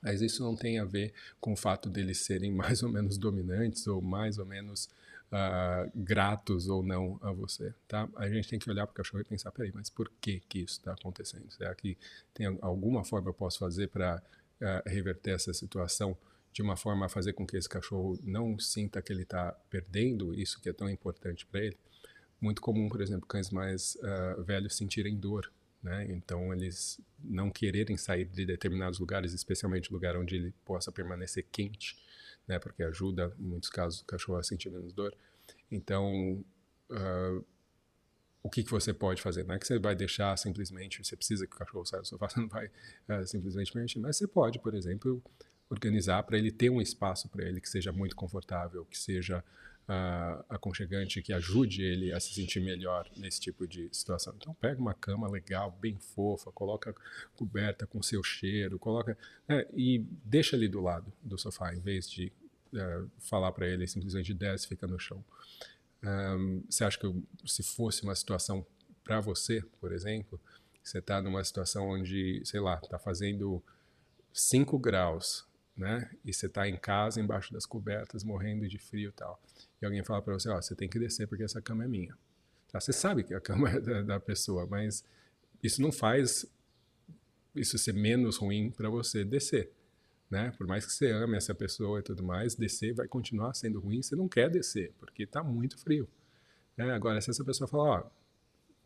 mas 0.00 0.22
isso 0.22 0.44
não 0.44 0.54
tem 0.54 0.78
a 0.78 0.84
ver 0.84 1.12
com 1.40 1.52
o 1.52 1.56
fato 1.56 1.90
deles 1.90 2.18
serem 2.18 2.52
mais 2.54 2.84
ou 2.84 2.88
menos 2.88 3.18
dominantes 3.18 3.88
ou 3.88 4.00
mais 4.00 4.38
ou 4.38 4.46
menos 4.46 4.88
uh, 5.32 5.90
gratos 5.92 6.68
ou 6.68 6.80
não 6.80 7.18
a 7.22 7.32
você, 7.32 7.74
tá? 7.88 8.08
A 8.14 8.28
gente 8.28 8.48
tem 8.48 8.58
que 8.58 8.70
olhar 8.70 8.86
para 8.86 8.92
o 8.92 8.96
cachorro 8.96 9.20
e 9.20 9.24
pensar, 9.24 9.50
peraí, 9.50 9.72
mas 9.74 9.90
por 9.90 10.08
que 10.20 10.38
que 10.48 10.60
isso 10.60 10.78
está 10.78 10.92
acontecendo? 10.92 11.50
Será 11.50 11.74
que 11.74 11.98
tem 12.32 12.46
alguma 12.60 13.02
forma 13.02 13.30
eu 13.30 13.34
posso 13.34 13.58
fazer 13.58 13.88
para 13.88 14.22
uh, 14.60 14.88
reverter 14.88 15.34
essa 15.34 15.52
situação 15.52 16.16
de 16.52 16.62
uma 16.62 16.76
forma 16.76 17.06
a 17.06 17.08
fazer 17.08 17.32
com 17.32 17.46
que 17.46 17.56
esse 17.56 17.68
cachorro 17.68 18.18
não 18.22 18.58
sinta 18.58 19.00
que 19.00 19.12
ele 19.12 19.22
está 19.22 19.52
perdendo 19.68 20.34
isso 20.34 20.60
que 20.60 20.68
é 20.68 20.72
tão 20.72 20.88
importante 20.88 21.46
para 21.46 21.60
ele. 21.60 21.76
Muito 22.40 22.60
comum, 22.60 22.88
por 22.88 23.00
exemplo, 23.00 23.26
cães 23.26 23.50
mais 23.50 23.96
uh, 23.96 24.42
velhos 24.42 24.76
sentirem 24.76 25.16
dor, 25.16 25.52
né? 25.82 26.06
Então 26.08 26.52
eles 26.52 27.00
não 27.22 27.50
quererem 27.50 27.96
sair 27.96 28.24
de 28.24 28.44
determinados 28.46 28.98
lugares, 28.98 29.32
especialmente 29.32 29.92
lugar 29.92 30.16
onde 30.16 30.36
ele 30.36 30.54
possa 30.64 30.90
permanecer 30.90 31.46
quente, 31.52 31.96
né? 32.48 32.58
Porque 32.58 32.82
ajuda, 32.82 33.32
em 33.38 33.44
muitos 33.44 33.68
casos, 33.68 34.00
o 34.00 34.04
cachorro 34.06 34.38
a 34.38 34.42
sentir 34.42 34.70
menos 34.70 34.92
dor. 34.92 35.14
Então, 35.70 36.44
uh, 36.90 37.44
o 38.42 38.50
que, 38.50 38.62
que 38.62 38.70
você 38.70 38.92
pode 38.92 39.20
fazer. 39.20 39.44
Não 39.44 39.54
é 39.54 39.58
que 39.58 39.66
você 39.66 39.78
vai 39.78 39.94
deixar 39.94 40.36
simplesmente, 40.36 41.04
você 41.04 41.16
precisa 41.16 41.46
que 41.46 41.54
o 41.54 41.58
cachorro 41.58 41.84
saia 41.84 42.02
do 42.02 42.08
sofá, 42.08 42.28
você 42.30 42.40
não 42.40 42.48
vai 42.48 42.66
uh, 42.66 43.26
simplesmente 43.26 43.72
permitir, 43.72 43.98
mas 43.98 44.16
você 44.16 44.26
pode, 44.26 44.58
por 44.58 44.74
exemplo, 44.74 45.22
organizar 45.68 46.22
para 46.22 46.38
ele 46.38 46.50
ter 46.50 46.70
um 46.70 46.80
espaço 46.80 47.28
para 47.28 47.44
ele 47.44 47.60
que 47.60 47.68
seja 47.68 47.92
muito 47.92 48.16
confortável, 48.16 48.84
que 48.86 48.98
seja 48.98 49.44
uh, 49.88 50.44
aconchegante, 50.48 51.22
que 51.22 51.32
ajude 51.32 51.82
ele 51.82 52.12
a 52.12 52.20
se 52.20 52.32
sentir 52.34 52.60
melhor 52.60 53.08
nesse 53.16 53.40
tipo 53.40 53.66
de 53.66 53.88
situação. 53.92 54.34
Então 54.36 54.54
pega 54.54 54.80
uma 54.80 54.94
cama 54.94 55.28
legal, 55.28 55.76
bem 55.80 55.98
fofa, 55.98 56.50
coloca 56.50 56.94
coberta 57.36 57.86
com 57.86 58.02
seu 58.02 58.22
cheiro, 58.22 58.78
coloca 58.78 59.16
né, 59.46 59.66
e 59.74 59.98
deixa 60.24 60.56
ali 60.56 60.68
do 60.68 60.80
lado 60.80 61.12
do 61.22 61.38
sofá, 61.38 61.74
em 61.74 61.80
vez 61.80 62.10
de 62.10 62.32
uh, 62.72 63.10
falar 63.18 63.52
para 63.52 63.68
ele 63.68 63.86
simplesmente 63.86 64.32
desce, 64.32 64.66
fica 64.66 64.86
no 64.86 64.98
chão. 64.98 65.24
Um, 66.02 66.64
você 66.68 66.84
acha 66.84 66.98
que 66.98 67.06
se 67.46 67.62
fosse 67.62 68.02
uma 68.02 68.14
situação 68.14 68.66
para 69.04 69.20
você, 69.20 69.62
por 69.80 69.92
exemplo, 69.92 70.40
você 70.82 70.98
está 70.98 71.20
numa 71.20 71.42
situação 71.44 71.88
onde, 71.88 72.42
sei 72.44 72.60
lá, 72.60 72.80
está 72.82 72.98
fazendo 72.98 73.62
5 74.32 74.78
graus, 74.78 75.46
né? 75.76 76.10
E 76.24 76.32
você 76.32 76.46
está 76.46 76.68
em 76.68 76.76
casa, 76.76 77.20
embaixo 77.20 77.52
das 77.52 77.66
cobertas, 77.66 78.24
morrendo 78.24 78.66
de 78.68 78.78
frio 78.78 79.10
e 79.10 79.12
tal. 79.12 79.40
E 79.80 79.84
alguém 79.84 80.02
fala 80.04 80.22
para 80.22 80.34
você, 80.34 80.48
ó, 80.48 80.60
você 80.60 80.74
tem 80.74 80.88
que 80.88 80.98
descer 80.98 81.26
porque 81.26 81.44
essa 81.44 81.60
cama 81.60 81.84
é 81.84 81.88
minha. 81.88 82.16
Tá? 82.70 82.80
Você 82.80 82.92
sabe 82.92 83.24
que 83.24 83.34
a 83.34 83.40
cama 83.40 83.68
é 83.68 83.80
da, 83.80 84.02
da 84.02 84.20
pessoa, 84.20 84.66
mas 84.66 85.04
isso 85.62 85.82
não 85.82 85.92
faz 85.92 86.46
isso 87.54 87.76
ser 87.78 87.92
menos 87.92 88.36
ruim 88.36 88.70
para 88.70 88.88
você 88.88 89.24
descer. 89.24 89.72
Né? 90.30 90.52
Por 90.56 90.66
mais 90.66 90.86
que 90.86 90.92
você 90.92 91.10
ame 91.10 91.36
essa 91.36 91.54
pessoa 91.54 91.98
e 91.98 92.02
tudo 92.02 92.22
mais, 92.22 92.54
descer 92.54 92.94
vai 92.94 93.08
continuar 93.08 93.52
sendo 93.54 93.80
ruim. 93.80 94.00
Você 94.00 94.14
não 94.14 94.28
quer 94.28 94.48
descer, 94.48 94.92
porque 94.98 95.24
está 95.24 95.42
muito 95.42 95.76
frio. 95.78 96.08
Né? 96.76 96.92
Agora, 96.92 97.20
se 97.20 97.30
essa 97.30 97.44
pessoa 97.44 97.66
falar, 97.66 98.00
ó, 98.00 98.10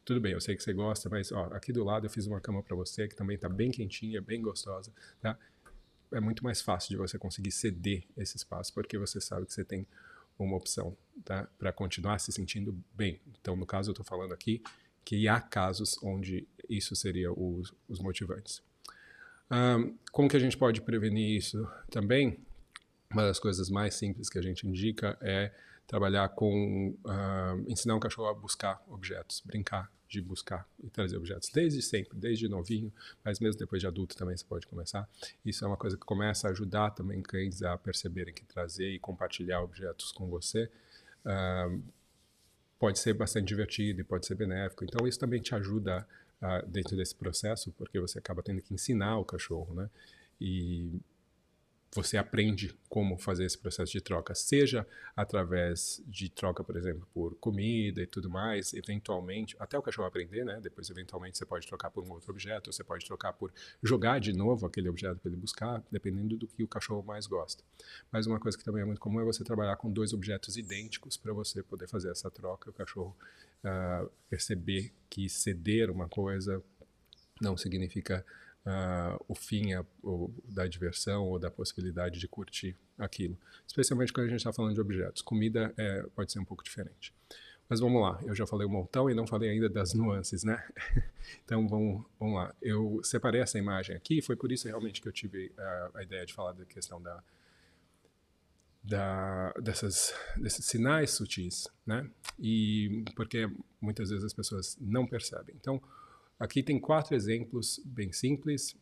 tudo 0.05 0.21
bem, 0.21 0.33
eu 0.33 0.41
sei 0.41 0.57
que 0.57 0.63
você 0.63 0.73
gosta, 0.73 1.09
mas 1.09 1.31
ó, 1.33 1.45
aqui 1.53 1.73
do 1.73 1.85
lado 1.85 2.07
eu 2.07 2.11
fiz 2.11 2.27
uma 2.27 2.41
cama 2.41 2.63
para 2.63 2.75
você 2.75 3.07
que 3.07 3.15
também 3.15 3.37
está 3.37 3.49
bem 3.49 3.71
quentinha, 3.71 4.21
bem 4.21 4.41
gostosa, 4.41 4.93
tá? 5.21 5.39
É 6.13 6.21
muito 6.21 6.45
mais 6.45 6.61
fácil 6.61 6.91
de 6.91 6.97
você 6.97 7.19
conseguir 7.19 7.51
ceder 7.51 8.05
esse 8.17 8.37
espaço, 8.37 8.73
porque 8.73 8.99
você 8.99 9.21
sabe 9.21 9.47
que 9.47 9.53
você 9.53 9.65
tem 9.65 9.87
uma 10.39 10.57
opção, 10.57 10.97
tá? 11.25 11.49
Para 11.59 11.73
continuar 11.73 12.19
se 12.21 12.33
sentindo 12.33 12.77
bem. 12.95 13.21
Então, 13.41 13.57
no 13.57 13.67
caso, 13.67 13.91
eu 13.91 13.93
estou 13.93 14.05
falando 14.05 14.33
aqui 14.33 14.63
que 15.05 15.29
há 15.29 15.41
casos 15.41 15.99
onde 16.03 16.47
isso 16.69 16.95
seria 16.97 17.33
os, 17.33 17.75
os 17.89 18.01
motivantes. 18.01 18.63
Como 20.13 20.29
que 20.29 20.37
a 20.37 20.41
gente 20.41 20.57
pode 20.57 20.81
prevenir 20.81 21.37
isso 21.37 21.69
também? 21.91 22.39
Uma 23.11 23.23
das 23.23 23.39
coisas 23.39 23.69
mais 23.71 23.95
simples 23.95 24.29
que 24.29 24.39
a 24.39 24.43
gente 24.43 24.67
indica 24.67 25.17
é 25.21 25.53
trabalhar 25.87 26.29
com 26.31 26.97
uh, 27.05 27.71
ensinar 27.71 27.95
um 27.95 28.01
cachorro 28.01 28.29
a 28.29 28.35
buscar 28.35 28.83
objetos, 28.89 29.43
brincar 29.45 29.91
de 30.09 30.21
buscar 30.21 30.69
e 30.83 30.89
trazer 30.89 31.17
objetos 31.17 31.49
desde 31.53 31.83
sempre, 31.83 32.17
desde 32.17 32.49
novinho, 32.49 32.93
mas 33.25 33.41
mesmo 33.41 33.59
depois 33.59 33.81
de 33.81 33.87
adulto 33.87 34.17
também 34.17 34.37
você 34.37 34.45
pode 34.45 34.67
começar. 34.67 35.09
Isso 35.45 35.65
é 35.65 35.69
uma 35.69 35.77
coisa 35.77 35.97
que 35.97 36.05
começa 36.05 36.47
a 36.47 36.51
ajudar 36.51 36.91
também 36.91 37.21
cães 37.23 37.63
a 37.63 37.77
perceberem 37.77 38.33
que 38.33 38.45
trazer 38.45 38.91
e 38.91 38.99
compartilhar 38.99 39.61
objetos 39.61 40.13
com 40.13 40.29
você 40.29 40.71
uh, 41.25 41.83
pode 42.79 42.99
ser 42.99 43.15
bastante 43.15 43.49
divertido 43.49 44.01
e 44.01 44.05
pode 44.05 44.27
ser 44.27 44.35
benéfico. 44.35 44.85
Então 44.85 45.07
isso 45.07 45.19
também 45.19 45.41
te 45.41 45.55
ajuda 45.55 46.07
uh, 46.07 46.24
dentro 46.67 46.97
desse 46.97 47.15
processo, 47.15 47.73
porque 47.73 47.99
você 47.99 48.19
acaba 48.19 48.43
tendo 48.43 48.61
que 48.63 48.75
ensinar 48.75 49.19
o 49.19 49.25
cachorro, 49.25 49.75
né? 49.75 49.91
E 50.41 51.01
você 51.95 52.17
aprende 52.17 52.75
como 52.89 53.17
fazer 53.17 53.45
esse 53.45 53.57
processo 53.57 53.93
de 53.93 54.01
troca, 54.01 54.35
seja 54.35 54.87
através 55.15 56.03
de 56.07 56.29
troca, 56.29 56.65
por 56.65 56.77
exemplo, 56.77 57.07
por 57.15 57.37
comida 57.37 58.03
e 58.03 58.07
tudo 58.07 58.29
mais, 58.29 58.75
eventualmente, 58.75 59.57
até 59.61 59.79
o 59.79 59.83
cachorro 59.83 60.09
aprender, 60.09 60.45
né? 60.45 60.59
Depois, 60.61 60.91
eventualmente, 60.91 61.39
você 61.39 61.47
pode 61.47 61.67
trocar 61.67 61.91
por 61.91 62.05
um 62.05 62.11
outro 62.11 62.33
objeto, 62.33 62.73
você 62.73 62.83
pode 62.83 63.07
trocar 63.07 63.33
por 63.33 63.53
jogar 63.83 64.19
de 64.19 64.33
novo 64.33 64.67
aquele 64.67 64.89
objeto 64.89 65.21
para 65.21 65.31
ele 65.31 65.41
buscar, 65.41 65.83
dependendo 65.91 66.37
do 66.37 66.49
que 66.49 66.65
o 66.65 66.69
cachorro 66.69 67.03
mais 67.05 67.27
gosta. 67.27 67.63
Mas 68.11 68.27
uma 68.27 68.41
coisa 68.41 68.59
que 68.59 68.65
também 68.65 68.83
é 68.83 68.85
muito 68.85 69.01
comum 69.01 69.21
é 69.21 69.25
você 69.25 69.45
trabalhar 69.45 69.77
com 69.77 69.91
dois 69.91 70.13
objetos 70.13 70.57
idênticos 70.57 71.17
para 71.17 71.33
você 71.33 71.63
poder 71.63 71.87
fazer 71.87 72.11
essa 72.11 72.29
troca, 72.29 72.71
o 72.71 72.73
cachorro 72.73 73.17
uh, 73.65 74.11
perceber 74.29 74.93
que 75.09 75.29
ceder 75.29 75.91
uma 75.91 76.09
coisa 76.09 76.63
não 77.41 77.57
significa 77.57 78.25
uh, 78.65 79.25
o 79.29 79.35
fim 79.35 79.73
a, 79.73 79.85
o, 80.03 80.31
da 80.45 80.67
diversão 80.67 81.25
ou 81.25 81.39
da 81.39 81.51
possibilidade 81.51 82.19
de 82.19 82.29
curtir 82.29 82.77
aquilo. 82.99 83.37
Especialmente 83.67 84.13
quando 84.13 84.27
a 84.27 84.31
gente 84.31 84.39
está 84.39 84.53
falando 84.53 84.75
de 84.75 84.81
objetos. 84.81 85.23
Comida 85.23 85.73
é, 85.77 86.03
pode 86.15 86.33
ser 86.33 86.39
um 86.39 86.45
pouco 86.45 86.63
diferente. 86.63 87.13
Mas 87.69 87.81
vamos 87.81 88.01
lá, 88.03 88.21
eu 88.25 88.35
já 88.35 88.47
falei 88.47 88.67
um 88.67 88.71
montão 88.71 89.09
e 89.09 89.15
não 89.15 89.27
falei 89.27 89.49
ainda 89.49 89.71
das 89.71 89.95
nuances, 89.95 90.45
né? 90.45 90.63
então 91.45 91.67
vamos, 91.67 92.05
vamos 92.21 92.37
lá. 92.37 92.55
Eu 92.61 93.01
separei 93.03 93.41
essa 93.41 93.59
imagem 93.59 93.97
aqui, 93.97 94.21
foi 94.21 94.37
por 94.37 94.53
isso 94.53 94.69
realmente 94.69 95.01
que 95.01 95.09
eu 95.09 95.13
tive 95.13 95.51
a 95.95 96.03
ideia 96.03 96.27
de 96.27 96.35
falar 96.35 96.53
da 96.53 96.67
questão 96.67 97.01
da, 97.01 97.25
da, 98.85 99.53
dessas, 99.63 100.15
desses 100.37 100.67
sinais 100.67 101.11
sutis, 101.11 101.67
né? 101.87 102.09
E 102.39 103.05
porque 103.17 103.51
muitas 103.81 104.11
vezes 104.11 104.25
as 104.25 104.33
pessoas 104.33 104.77
não 104.81 105.07
percebem. 105.07 105.55
Então, 105.59 105.83
Aqui 106.39 106.63
tem 106.63 106.81
quatro 106.81 107.15
exemplos 107.15 107.81
bem 107.85 108.13
simples 108.13 108.77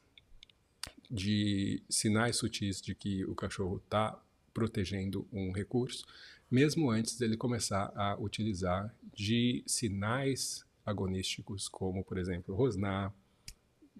de 1.11 1.83
sinais 1.89 2.37
sutis 2.37 2.81
de 2.81 2.95
que 2.95 3.25
o 3.27 3.35
cachorro 3.35 3.77
está 3.77 4.19
protegendo 4.55 5.29
um 5.31 5.53
recurso, 5.53 6.05
mesmo 6.51 6.91
antes 6.91 7.19
dele 7.19 7.37
começar 7.37 7.93
a 7.95 8.17
utilizar 8.19 8.95
de 9.15 9.63
sinais 9.67 10.65
agonísticos, 10.85 11.69
como, 11.69 12.03
por 12.03 12.19
exemplo, 12.19 12.55
rosnar, 12.55 13.15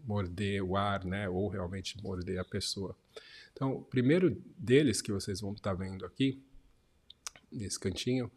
morder 0.05 0.63
o 0.63 0.77
ar, 0.77 1.05
né, 1.05 1.29
ou 1.29 1.49
realmente 1.49 2.01
morder 2.03 2.39
a 2.39 2.45
pessoa. 2.45 2.97
Então, 3.53 3.73
o 3.75 3.83
primeiro 3.83 4.43
deles 4.57 5.01
que 5.01 5.13
vocês 5.13 5.41
vão 5.41 5.53
estar 5.53 5.71
tá 5.71 5.75
vendo 5.75 6.05
aqui, 6.05 6.43
nesse 7.51 7.79
cantinho, 7.79 8.31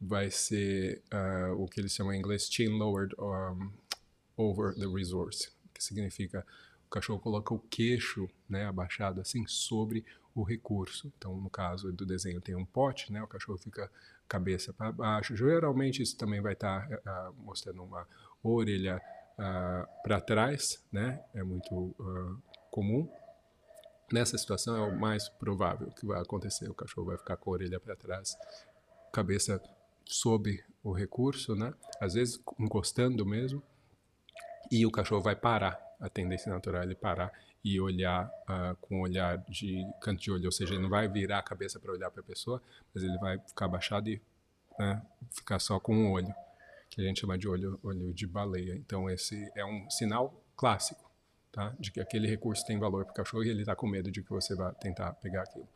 vai 0.00 0.30
ser 0.30 1.02
uh, 1.12 1.54
o 1.62 1.68
que 1.68 1.80
eles 1.80 1.92
chamam 1.92 2.12
em 2.12 2.18
inglês 2.18 2.48
chin 2.50 2.70
lowered 2.70 3.14
um, 3.18 3.70
over 4.36 4.74
the 4.74 4.86
resource, 4.86 5.50
que 5.72 5.82
significa 5.82 6.44
o 6.86 6.90
cachorro 6.90 7.20
coloca 7.20 7.54
o 7.54 7.58
queixo, 7.58 8.28
né, 8.48 8.66
abaixado 8.66 9.20
assim 9.20 9.46
sobre 9.46 10.04
o 10.34 10.42
recurso. 10.42 11.12
Então, 11.16 11.36
no 11.36 11.48
caso 11.48 11.92
do 11.92 12.04
desenho 12.04 12.40
tem 12.40 12.54
um 12.54 12.64
pote, 12.64 13.12
né, 13.12 13.22
o 13.22 13.26
cachorro 13.26 13.58
fica 13.58 13.90
cabeça 14.26 14.72
para 14.72 14.90
baixo. 14.90 15.36
Geralmente 15.36 16.02
isso 16.02 16.16
também 16.16 16.40
vai 16.40 16.54
estar 16.54 16.88
tá, 16.88 17.30
uh, 17.30 17.42
mostrando 17.42 17.82
uma 17.82 18.06
orelha 18.42 19.00
ah, 19.38 19.88
para 20.02 20.20
trás, 20.20 20.84
né? 20.92 21.22
É 21.34 21.42
muito 21.42 21.74
uh, 21.74 22.42
comum. 22.70 23.10
Nessa 24.12 24.36
situação 24.36 24.76
é 24.76 24.80
o 24.80 24.98
mais 24.98 25.28
provável 25.28 25.90
que 25.92 26.06
vai 26.06 26.20
acontecer. 26.20 26.68
O 26.68 26.74
cachorro 26.74 27.06
vai 27.06 27.16
ficar 27.16 27.36
com 27.36 27.50
a 27.50 27.54
orelha 27.54 27.80
para 27.80 27.96
trás, 27.96 28.36
cabeça 29.12 29.60
sob 30.04 30.62
o 30.82 30.92
recurso, 30.92 31.54
né? 31.54 31.72
Às 32.00 32.14
vezes 32.14 32.40
encostando 32.58 33.24
mesmo 33.24 33.62
e 34.70 34.84
o 34.86 34.90
cachorro 34.90 35.22
vai 35.22 35.36
parar. 35.36 35.80
A 36.00 36.08
tendência 36.08 36.52
natural 36.52 36.82
é 36.82 36.84
ele 36.84 36.94
parar 36.94 37.32
e 37.64 37.80
olhar 37.80 38.26
uh, 38.26 38.76
com 38.80 39.00
olhar 39.00 39.38
de 39.48 39.86
canto 40.00 40.20
de 40.20 40.32
olho, 40.32 40.46
ou 40.46 40.52
seja, 40.52 40.74
ele 40.74 40.82
não 40.82 40.90
vai 40.90 41.06
virar 41.06 41.38
a 41.38 41.42
cabeça 41.42 41.78
para 41.78 41.92
olhar 41.92 42.10
para 42.10 42.20
a 42.20 42.24
pessoa, 42.24 42.60
mas 42.92 43.04
ele 43.04 43.16
vai 43.18 43.38
ficar 43.38 43.66
abaixado 43.66 44.08
e 44.08 44.20
né, 44.78 45.00
ficar 45.30 45.60
só 45.60 45.78
com 45.78 45.94
um 45.94 46.10
olho, 46.10 46.34
que 46.94 47.00
a 47.00 47.04
gente 47.04 47.20
chama 47.20 47.38
de 47.38 47.48
olho, 47.48 47.80
olho 47.82 48.12
de 48.12 48.26
baleia. 48.26 48.74
Então 48.76 49.08
esse 49.08 49.50
é 49.56 49.64
um 49.64 49.88
sinal 49.88 50.44
clássico, 50.54 51.10
tá, 51.50 51.74
de 51.80 51.90
que 51.90 52.00
aquele 52.00 52.28
recurso 52.28 52.64
tem 52.66 52.78
valor 52.78 53.04
para 53.06 53.12
o 53.12 53.14
cachorro 53.14 53.44
e 53.44 53.48
ele 53.48 53.60
está 53.60 53.74
com 53.74 53.86
medo 53.86 54.10
de 54.10 54.22
que 54.22 54.28
você 54.28 54.54
vá 54.54 54.72
tentar 54.74 55.12
pegar 55.14 55.42
aquilo. 55.42 55.66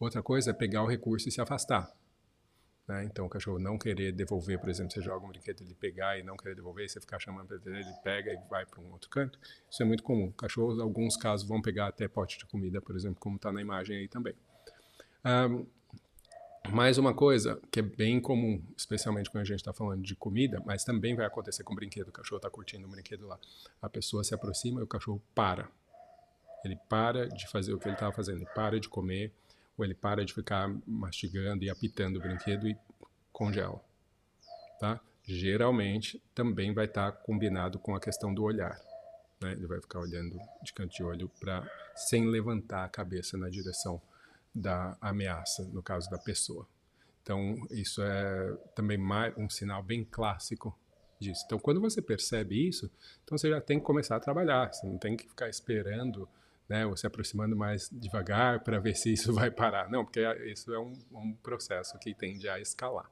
Outra 0.00 0.22
coisa 0.22 0.50
é 0.50 0.54
pegar 0.54 0.82
o 0.82 0.86
recurso 0.86 1.28
e 1.28 1.32
se 1.32 1.40
afastar. 1.40 1.92
Né? 2.88 3.04
Então, 3.04 3.26
o 3.26 3.28
cachorro 3.28 3.58
não 3.58 3.78
querer 3.78 4.12
devolver, 4.12 4.58
por 4.58 4.68
exemplo, 4.68 4.92
você 4.92 5.00
joga 5.02 5.24
um 5.24 5.28
brinquedo, 5.28 5.60
ele 5.60 5.74
pegar 5.74 6.18
e 6.18 6.22
não 6.22 6.36
querer 6.36 6.56
devolver, 6.56 6.88
você 6.88 7.00
ficar 7.00 7.20
chamando 7.20 7.46
para 7.46 7.56
ele, 7.70 7.80
ele 7.80 7.94
pega 8.02 8.32
e 8.32 8.38
vai 8.48 8.66
para 8.66 8.80
um 8.80 8.90
outro 8.90 9.08
canto. 9.10 9.38
Isso 9.70 9.82
é 9.82 9.86
muito 9.86 10.02
comum. 10.02 10.32
Cachorros, 10.32 10.78
em 10.78 10.82
alguns 10.82 11.16
casos, 11.16 11.46
vão 11.46 11.62
pegar 11.62 11.86
até 11.86 12.08
pote 12.08 12.38
de 12.38 12.46
comida, 12.46 12.80
por 12.80 12.96
exemplo, 12.96 13.20
como 13.20 13.36
está 13.36 13.52
na 13.52 13.60
imagem 13.60 13.98
aí 13.98 14.08
também. 14.08 14.34
Um, 15.24 15.66
mais 16.70 16.96
uma 16.96 17.12
coisa 17.12 17.60
que 17.70 17.80
é 17.80 17.82
bem 17.82 18.20
comum, 18.20 18.62
especialmente 18.76 19.30
quando 19.30 19.42
a 19.42 19.46
gente 19.46 19.58
está 19.58 19.72
falando 19.72 20.02
de 20.02 20.14
comida, 20.14 20.62
mas 20.64 20.84
também 20.84 21.14
vai 21.14 21.26
acontecer 21.26 21.64
com 21.64 21.74
brinquedo. 21.74 22.08
O 22.08 22.12
cachorro 22.12 22.38
está 22.38 22.48
curtindo 22.48 22.86
o 22.86 22.90
brinquedo 22.90 23.26
lá. 23.26 23.38
A 23.80 23.88
pessoa 23.88 24.24
se 24.24 24.34
aproxima 24.34 24.80
e 24.80 24.84
o 24.84 24.86
cachorro 24.86 25.20
para. 25.34 25.68
Ele 26.64 26.78
para 26.88 27.28
de 27.28 27.48
fazer 27.48 27.74
o 27.74 27.78
que 27.78 27.88
ele 27.88 27.94
estava 27.94 28.12
fazendo, 28.12 28.38
ele 28.38 28.50
para 28.54 28.78
de 28.78 28.88
comer, 28.88 29.32
ou 29.76 29.84
ele 29.84 29.94
para 29.94 30.24
de 30.24 30.32
ficar 30.32 30.72
mastigando 30.86 31.64
e 31.64 31.70
apitando 31.70 32.16
o 32.16 32.20
brinquedo 32.20 32.68
e 32.68 32.76
congela. 33.32 33.80
Tá? 34.78 35.00
Geralmente 35.24 36.22
também 36.34 36.72
vai 36.72 36.84
estar 36.84 37.10
tá 37.10 37.18
combinado 37.18 37.78
com 37.78 37.94
a 37.94 38.00
questão 38.00 38.32
do 38.32 38.44
olhar. 38.44 38.80
Né? 39.40 39.52
Ele 39.52 39.66
vai 39.66 39.80
ficar 39.80 39.98
olhando 39.98 40.38
de 40.62 40.72
canto 40.72 40.94
de 40.94 41.02
olho 41.02 41.28
para 41.40 41.68
sem 41.96 42.26
levantar 42.28 42.84
a 42.84 42.88
cabeça 42.88 43.36
na 43.36 43.48
direção 43.48 44.00
da 44.54 44.96
ameaça, 45.00 45.64
no 45.72 45.82
caso 45.82 46.10
da 46.10 46.18
pessoa. 46.18 46.66
Então, 47.22 47.56
isso 47.70 48.02
é 48.02 48.56
também 48.74 48.98
mais 48.98 49.36
um 49.36 49.48
sinal 49.48 49.82
bem 49.82 50.04
clássico 50.04 50.76
disso. 51.20 51.42
Então, 51.46 51.58
quando 51.58 51.80
você 51.80 52.02
percebe 52.02 52.68
isso, 52.68 52.90
então 53.24 53.38
você 53.38 53.48
já 53.48 53.60
tem 53.60 53.78
que 53.78 53.84
começar 53.84 54.16
a 54.16 54.20
trabalhar. 54.20 54.72
Você 54.72 54.86
não 54.86 54.98
tem 54.98 55.16
que 55.16 55.28
ficar 55.28 55.48
esperando 55.48 56.28
né, 56.68 56.84
ou 56.86 56.96
se 56.96 57.06
aproximando 57.06 57.54
mais 57.54 57.88
devagar 57.92 58.60
para 58.60 58.78
ver 58.78 58.94
se 58.94 59.12
isso 59.12 59.32
vai 59.34 59.50
parar. 59.50 59.88
Não, 59.90 60.04
porque 60.04 60.20
isso 60.46 60.72
é 60.72 60.78
um, 60.78 60.92
um 61.12 61.34
processo 61.34 61.98
que 61.98 62.14
tende 62.14 62.48
a 62.48 62.58
escalar. 62.58 63.10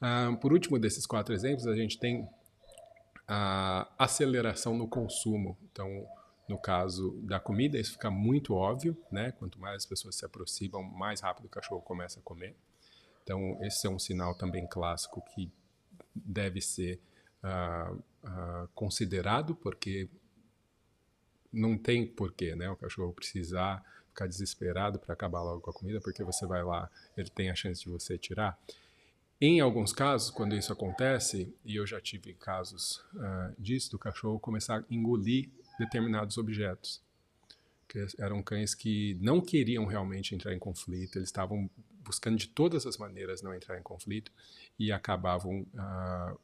Uh, 0.00 0.36
por 0.36 0.52
último 0.52 0.78
desses 0.78 1.06
quatro 1.06 1.32
exemplos, 1.34 1.66
a 1.66 1.74
gente 1.74 1.98
tem 1.98 2.28
a 3.26 3.88
aceleração 3.98 4.76
no 4.76 4.86
consumo. 4.86 5.56
Então, 5.70 6.06
no 6.48 6.58
caso 6.58 7.12
da 7.22 7.38
comida, 7.38 7.78
isso 7.78 7.92
fica 7.92 8.10
muito 8.10 8.54
óbvio, 8.54 8.96
né? 9.10 9.32
Quanto 9.32 9.60
mais 9.60 9.76
as 9.76 9.86
pessoas 9.86 10.16
se 10.16 10.24
aproximam, 10.24 10.82
mais 10.82 11.20
rápido 11.20 11.46
o 11.46 11.48
cachorro 11.48 11.80
começa 11.80 12.20
a 12.20 12.22
comer. 12.22 12.56
Então, 13.22 13.58
esse 13.62 13.86
é 13.86 13.90
um 13.90 13.98
sinal 13.98 14.34
também 14.34 14.66
clássico 14.66 15.22
que 15.34 15.50
deve 16.14 16.60
ser 16.60 17.00
uh, 17.42 17.94
uh, 17.94 18.68
considerado, 18.74 19.54
porque 19.54 20.08
não 21.52 21.78
tem 21.78 22.06
porquê, 22.06 22.56
né? 22.56 22.68
O 22.70 22.76
cachorro 22.76 23.12
precisar 23.12 23.84
ficar 24.08 24.26
desesperado 24.26 24.98
para 24.98 25.14
acabar 25.14 25.42
logo 25.42 25.60
com 25.60 25.70
a 25.70 25.72
comida, 25.74 26.00
porque 26.00 26.22
você 26.22 26.46
vai 26.46 26.62
lá, 26.62 26.90
ele 27.16 27.30
tem 27.30 27.50
a 27.50 27.54
chance 27.54 27.82
de 27.82 27.88
você 27.88 28.18
tirar. 28.18 28.58
Em 29.40 29.60
alguns 29.60 29.92
casos, 29.92 30.30
quando 30.30 30.54
isso 30.54 30.72
acontece, 30.72 31.52
e 31.64 31.76
eu 31.76 31.86
já 31.86 32.00
tive 32.00 32.34
casos 32.34 33.04
uh, 33.14 33.54
disso, 33.58 33.90
do 33.90 33.98
cachorro 33.98 34.38
começar 34.38 34.80
a 34.80 34.84
engolir 34.90 35.50
determinados 35.84 36.38
objetos. 36.38 37.00
Que 37.88 38.06
eram 38.18 38.42
cães 38.42 38.74
que 38.74 39.18
não 39.20 39.40
queriam 39.40 39.84
realmente 39.84 40.34
entrar 40.34 40.54
em 40.54 40.58
conflito, 40.58 41.18
eles 41.18 41.28
estavam 41.28 41.68
buscando 42.02 42.36
de 42.36 42.48
todas 42.48 42.86
as 42.86 42.96
maneiras 42.96 43.42
não 43.42 43.54
entrar 43.54 43.78
em 43.78 43.82
conflito 43.82 44.32
e 44.78 44.90
acabavam 44.90 45.60
uh, 45.60 46.38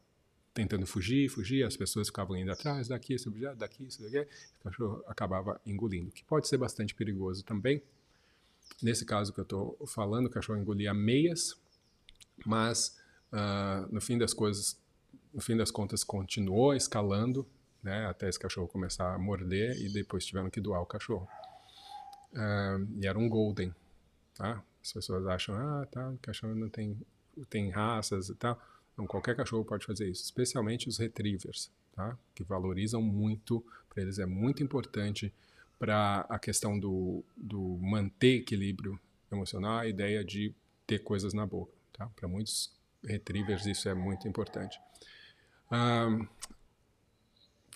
tentando 0.55 0.87
fugir, 0.87 1.29
fugir, 1.29 1.65
as 1.65 1.77
pessoas 1.77 2.09
ficavam 2.09 2.37
indo 2.37 2.51
atrás, 2.51 2.89
daqui 2.89 3.15
esse 3.15 3.29
objeto, 3.29 3.57
daqui 3.57 3.87
isso, 3.87 4.03
daqui, 4.03 4.29
o 4.61 4.65
cachorro 4.65 5.05
acabava 5.07 5.61
engolindo, 5.65 6.11
que 6.11 6.25
pode 6.25 6.49
ser 6.49 6.59
bastante 6.59 6.95
perigoso 6.95 7.45
também. 7.45 7.83
Nesse 8.83 9.05
caso 9.05 9.33
que 9.33 9.41
eu 9.41 9.45
estou 9.45 9.79
falando, 9.87 10.27
o 10.27 10.31
cachorro 10.31 10.59
engolia 10.59 10.93
meias, 10.93 11.57
mas 12.45 12.99
uh, 13.33 13.93
no 13.93 14.01
fim 14.01 14.19
das 14.19 14.35
coisas, 14.35 14.79
no 15.33 15.41
fim 15.41 15.57
das 15.57 15.71
contas, 15.71 16.05
continuou 16.05 16.75
escalando, 16.75 17.47
né, 17.83 18.07
até 18.07 18.29
esse 18.29 18.39
cachorro 18.39 18.69
começar 18.69 19.15
a 19.15 19.19
morder 19.19 19.77
e 19.81 19.89
depois 19.89 20.25
tiveram 20.25 20.51
que 20.51 20.61
doar 20.61 20.83
o 20.83 20.87
cachorro. 20.87 21.29
Uh, 22.33 22.87
e 23.01 23.07
era 23.07 23.19
um 23.19 23.29
golden, 23.29 23.75
tá? 24.35 24.63
As 24.83 24.93
pessoas 24.93 25.27
acham, 25.27 25.55
ah, 25.57 25.87
tá, 25.87 26.13
cachorro 26.21 26.55
não 26.55 26.69
tem, 26.69 27.01
tem 27.49 27.71
raças 27.71 28.29
e 28.29 28.35
tal. 28.35 28.61
Não, 28.97 29.07
qualquer 29.07 29.37
cachorro 29.37 29.65
pode 29.65 29.87
fazer 29.87 30.09
isso, 30.09 30.25
especialmente 30.25 30.89
os 30.89 30.99
retrievers, 30.99 31.71
tá? 31.95 32.17
Que 32.35 32.43
valorizam 32.43 33.01
muito, 33.01 33.65
para 33.89 34.03
eles 34.03 34.19
é 34.19 34.27
muito 34.27 34.63
importante 34.63 35.33
para 35.79 36.27
a 36.29 36.39
questão 36.39 36.79
do, 36.79 37.25
do 37.37 37.79
manter 37.81 38.41
equilíbrio 38.41 38.99
emocional, 39.31 39.79
a 39.79 39.87
ideia 39.87 40.25
de 40.25 40.53
ter 40.87 40.99
coisas 40.99 41.33
na 41.33 41.47
boca. 41.47 41.73
Tá? 41.93 42.09
Para 42.17 42.29
muitos 42.29 42.73
retrievers 43.05 43.67
isso 43.67 43.89
é 43.89 43.95
muito 43.95 44.27
importante. 44.27 44.81
Um, 45.71 46.27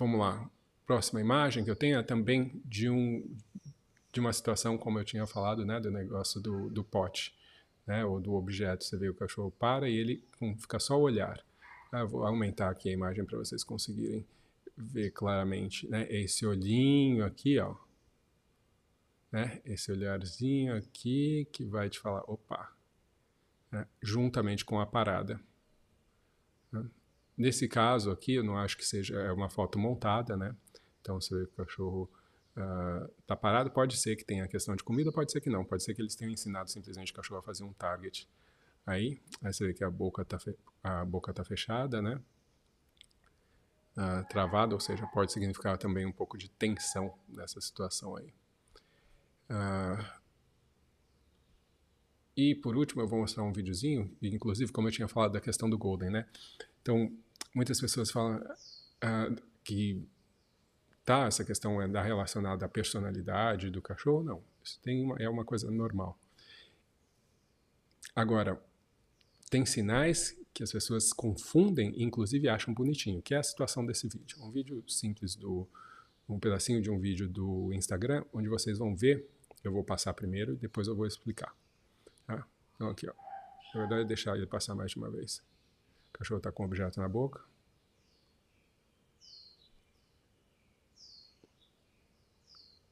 vamos 0.02 0.18
lá. 0.18 0.50
Próxima 0.84 1.20
imagem 1.20 1.64
que 1.64 1.70
eu 1.70 1.76
tenho 1.76 1.96
é 1.96 2.02
também 2.02 2.60
de, 2.64 2.90
um, 2.90 3.24
de 4.12 4.18
uma 4.18 4.32
situação, 4.32 4.76
como 4.76 4.98
eu 4.98 5.04
tinha 5.04 5.24
falado, 5.28 5.64
né, 5.64 5.78
do 5.78 5.92
negócio 5.92 6.40
do, 6.40 6.68
do 6.68 6.82
pote, 6.82 7.32
né, 7.86 8.04
ou 8.04 8.20
do 8.20 8.34
objeto. 8.34 8.82
Você 8.82 8.96
vê 8.96 9.08
o 9.08 9.14
cachorro 9.14 9.52
para 9.52 9.88
e 9.88 9.96
ele 9.96 10.24
fica 10.58 10.80
só 10.80 10.98
o 10.98 11.02
olhar. 11.02 11.40
Ah, 11.92 12.04
vou 12.04 12.26
aumentar 12.26 12.68
aqui 12.70 12.88
a 12.88 12.92
imagem 12.92 13.24
para 13.24 13.38
vocês 13.38 13.62
conseguirem 13.62 14.26
ver 14.76 15.12
claramente. 15.12 15.88
Né, 15.88 16.04
esse 16.10 16.44
olhinho 16.44 17.24
aqui, 17.24 17.60
ó, 17.60 17.76
né, 19.30 19.62
esse 19.64 19.92
olharzinho 19.92 20.76
aqui 20.76 21.46
que 21.52 21.64
vai 21.64 21.88
te 21.88 22.00
falar, 22.00 22.24
opa, 22.26 22.72
né, 23.70 23.86
juntamente 24.02 24.64
com 24.64 24.80
a 24.80 24.86
parada. 24.86 25.40
Né. 26.72 26.84
Nesse 27.36 27.68
caso 27.68 28.10
aqui, 28.10 28.34
eu 28.34 28.44
não 28.44 28.56
acho 28.56 28.76
que 28.76 28.84
seja 28.84 29.14
é 29.18 29.32
uma 29.32 29.48
foto 29.48 29.78
montada, 29.78 30.36
né? 30.36 30.54
Então, 31.00 31.20
se 31.20 31.34
o 31.34 31.46
cachorro 31.48 32.08
está 33.20 33.34
uh, 33.34 33.38
parado, 33.38 33.70
pode 33.70 33.96
ser 33.96 34.14
que 34.16 34.24
tenha 34.24 34.44
a 34.44 34.48
questão 34.48 34.76
de 34.76 34.84
comida, 34.84 35.10
pode 35.10 35.32
ser 35.32 35.40
que 35.40 35.50
não. 35.50 35.64
Pode 35.64 35.82
ser 35.82 35.94
que 35.94 36.02
eles 36.02 36.14
tenham 36.14 36.32
ensinado 36.32 36.70
simplesmente 36.70 37.10
o 37.10 37.14
cachorro 37.14 37.40
a 37.40 37.42
fazer 37.42 37.64
um 37.64 37.72
target. 37.72 38.28
Aí, 38.86 39.20
aí 39.42 39.52
você 39.52 39.66
vê 39.66 39.74
que 39.74 39.84
a 39.84 39.90
boca 39.90 40.22
está 40.22 40.38
a 40.82 41.04
boca 41.04 41.32
tá 41.32 41.44
fechada, 41.44 42.02
né? 42.02 42.20
Uh, 43.96 44.26
travada, 44.28 44.74
ou 44.74 44.80
seja, 44.80 45.06
pode 45.06 45.32
significar 45.32 45.76
também 45.76 46.06
um 46.06 46.12
pouco 46.12 46.36
de 46.38 46.48
tensão 46.48 47.14
nessa 47.28 47.60
situação 47.60 48.16
aí. 48.16 48.32
Uh, 49.50 50.22
e 52.36 52.54
por 52.54 52.76
último, 52.76 53.02
eu 53.02 53.08
vou 53.08 53.20
mostrar 53.20 53.42
um 53.42 53.52
videozinho, 53.52 54.16
inclusive 54.22 54.72
como 54.72 54.88
eu 54.88 54.92
tinha 54.92 55.08
falado 55.08 55.32
da 55.32 55.40
questão 55.40 55.68
do 55.68 55.76
Golden, 55.76 56.10
né? 56.10 56.26
Então, 56.82 57.10
muitas 57.54 57.80
pessoas 57.80 58.10
falam 58.10 58.36
uh, 58.38 59.42
que 59.64 60.04
tá 61.04 61.26
essa 61.26 61.44
questão 61.44 61.80
é 61.80 61.88
da 61.88 62.02
relacionada 62.02 62.66
à 62.66 62.68
personalidade 62.68 63.70
do 63.70 63.80
cachorro, 63.80 64.22
não. 64.22 64.42
Isso 64.62 64.78
tem 64.82 65.02
uma, 65.04 65.16
é 65.16 65.28
uma 65.28 65.44
coisa 65.44 65.70
normal. 65.70 66.18
Agora, 68.14 68.60
tem 69.50 69.64
sinais 69.64 70.36
que 70.52 70.62
as 70.62 70.70
pessoas 70.70 71.12
confundem 71.12 71.94
inclusive 72.02 72.48
acham 72.48 72.74
bonitinho, 72.74 73.22
que 73.22 73.34
é 73.34 73.38
a 73.38 73.42
situação 73.42 73.86
desse 73.86 74.08
vídeo. 74.08 74.36
Um 74.42 74.50
vídeo 74.50 74.84
simples 74.88 75.34
do 75.34 75.66
um 76.28 76.38
pedacinho 76.38 76.80
de 76.80 76.90
um 76.90 76.98
vídeo 76.98 77.28
do 77.28 77.72
Instagram, 77.72 78.24
onde 78.32 78.48
vocês 78.48 78.78
vão 78.78 78.94
ver, 78.94 79.28
eu 79.62 79.72
vou 79.72 79.84
passar 79.84 80.14
primeiro 80.14 80.54
e 80.54 80.56
depois 80.56 80.88
eu 80.88 80.96
vou 80.96 81.06
explicar. 81.06 81.54
Tá? 82.26 82.46
Então 82.74 82.88
aqui, 82.88 83.08
ó. 83.08 83.12
Na 83.74 83.80
verdade, 83.80 84.08
deixar 84.08 84.36
ele 84.36 84.46
passar 84.46 84.74
mais 84.74 84.92
de 84.92 84.98
uma 84.98 85.10
vez. 85.10 85.42
O 86.14 86.18
cachorro 86.18 86.38
está 86.38 86.52
com 86.52 86.62
o 86.62 86.66
objeto 86.66 87.00
na 87.00 87.08
boca. 87.08 87.42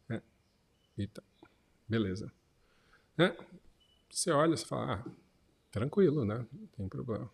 É. 0.09 0.21
Eita. 0.99 1.23
Beleza. 1.89 2.33
É. 3.19 3.37
Você 4.11 4.31
olha 4.31 4.55
e 4.55 4.59
fala, 4.59 4.95
ah, 4.95 5.11
tranquilo, 5.71 6.25
né? 6.25 6.47
Não 6.53 6.67
tem 6.69 6.89
problema. 6.89 7.31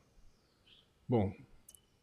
Bom, 1.09 1.33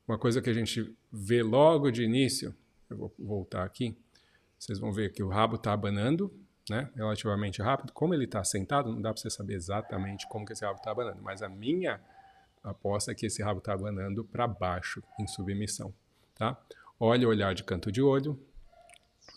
uma 0.07 0.17
coisa 0.17 0.41
que 0.41 0.49
a 0.49 0.53
gente 0.53 0.97
vê 1.11 1.43
logo 1.43 1.91
de 1.91 2.03
início, 2.03 2.55
eu 2.89 2.97
vou 2.97 3.13
voltar 3.19 3.63
aqui, 3.63 3.97
vocês 4.57 4.79
vão 4.79 4.91
ver 4.91 5.11
que 5.11 5.21
o 5.21 5.29
rabo 5.29 5.55
está 5.55 5.73
abanando, 5.73 6.33
né, 6.69 6.89
relativamente 6.95 7.61
rápido. 7.61 7.91
Como 7.91 8.13
ele 8.13 8.23
está 8.25 8.43
sentado, 8.43 8.91
não 8.91 9.01
dá 9.01 9.13
para 9.13 9.21
você 9.21 9.29
saber 9.29 9.55
exatamente 9.55 10.27
como 10.27 10.45
que 10.45 10.53
esse 10.53 10.63
rabo 10.63 10.77
está 10.77 10.91
abanando, 10.91 11.21
mas 11.21 11.41
a 11.41 11.49
minha 11.49 12.01
aposta 12.63 13.13
que 13.13 13.26
esse 13.26 13.43
rabo 13.43 13.60
está 13.60 13.73
abanando 13.73 14.23
para 14.23 14.47
baixo, 14.47 15.04
em 15.19 15.28
submissão. 15.28 15.93
Tá? 16.36 16.60
Olha 16.99 17.28
o 17.28 17.30
olhar 17.30 17.54
de 17.54 17.63
canto 17.63 17.91
de 17.91 18.02
olho, 18.02 18.39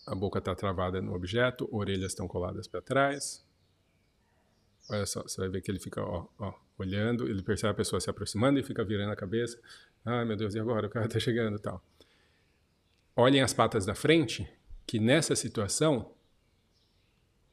a 0.06 0.14
boca 0.14 0.38
está 0.38 0.54
travada 0.54 1.02
no 1.02 1.14
objeto, 1.14 1.68
orelhas 1.72 2.12
estão 2.12 2.28
coladas 2.28 2.66
para 2.68 2.80
trás. 2.80 3.44
Olha 4.88 5.04
só, 5.04 5.22
você 5.22 5.40
vai 5.40 5.48
ver 5.48 5.62
que 5.62 5.70
ele 5.70 5.80
fica 5.80 6.00
ó, 6.00 6.26
ó, 6.38 6.54
olhando, 6.78 7.28
ele 7.28 7.42
percebe 7.42 7.72
a 7.72 7.74
pessoa 7.74 8.00
se 8.00 8.08
aproximando 8.08 8.58
e 8.60 8.62
fica 8.62 8.84
virando 8.84 9.12
a 9.12 9.16
cabeça. 9.16 9.60
Ai 10.04 10.24
meu 10.24 10.36
Deus, 10.36 10.54
e 10.54 10.60
agora? 10.60 10.86
O 10.86 10.90
cara 10.90 11.06
está 11.06 11.18
chegando 11.18 11.58
tal. 11.58 11.82
Olhem 13.16 13.42
as 13.42 13.52
patas 13.52 13.84
da 13.84 13.94
frente, 13.94 14.48
que 14.86 15.00
nessa 15.00 15.34
situação 15.34 16.12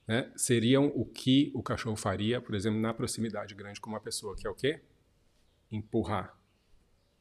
né, 0.08 0.32
seriam 0.36 0.92
o 0.94 1.06
que 1.06 1.52
o 1.56 1.64
cachorro 1.64 1.96
faria, 1.96 2.40
por 2.40 2.54
exemplo, 2.54 2.80
na 2.80 2.94
proximidade 2.94 3.56
grande 3.56 3.82
com 3.82 3.90
uma 3.90 4.00
pessoa, 4.00 4.36
que 4.36 4.46
é 4.46 4.50
o 4.50 4.54
quê? 4.54 4.82
Empurrar, 5.74 6.38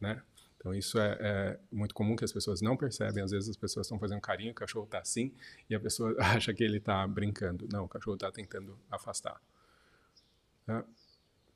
né? 0.01 0.23
Então 0.63 0.73
isso 0.73 0.97
é, 1.01 1.19
é, 1.21 1.59
muito 1.73 1.93
comum 1.93 2.15
que 2.15 2.25
as 2.25 2.33
pessoas 2.33 2.63
não 2.63 2.77
percebem. 2.77 3.21
Às 3.21 3.33
vezes 3.33 3.49
as 3.49 3.57
pessoas 3.57 3.87
estão 3.87 3.99
fazendo 3.99 4.21
carinho, 4.21 4.53
o 4.53 4.55
cachorro 4.55 4.85
está 4.85 5.01
assim 5.01 5.33
e 5.69 5.75
a 5.75 5.81
pessoa 5.81 6.15
acha 6.23 6.55
que 6.55 6.63
ele 6.63 6.77
está 6.77 7.05
brincando. 7.09 7.67
Não, 7.73 7.85
o 7.85 7.89
cachorro 7.89 8.15
está 8.15 8.31
tentando 8.31 8.79
afastar. 8.89 9.41
Tá? 10.65 10.85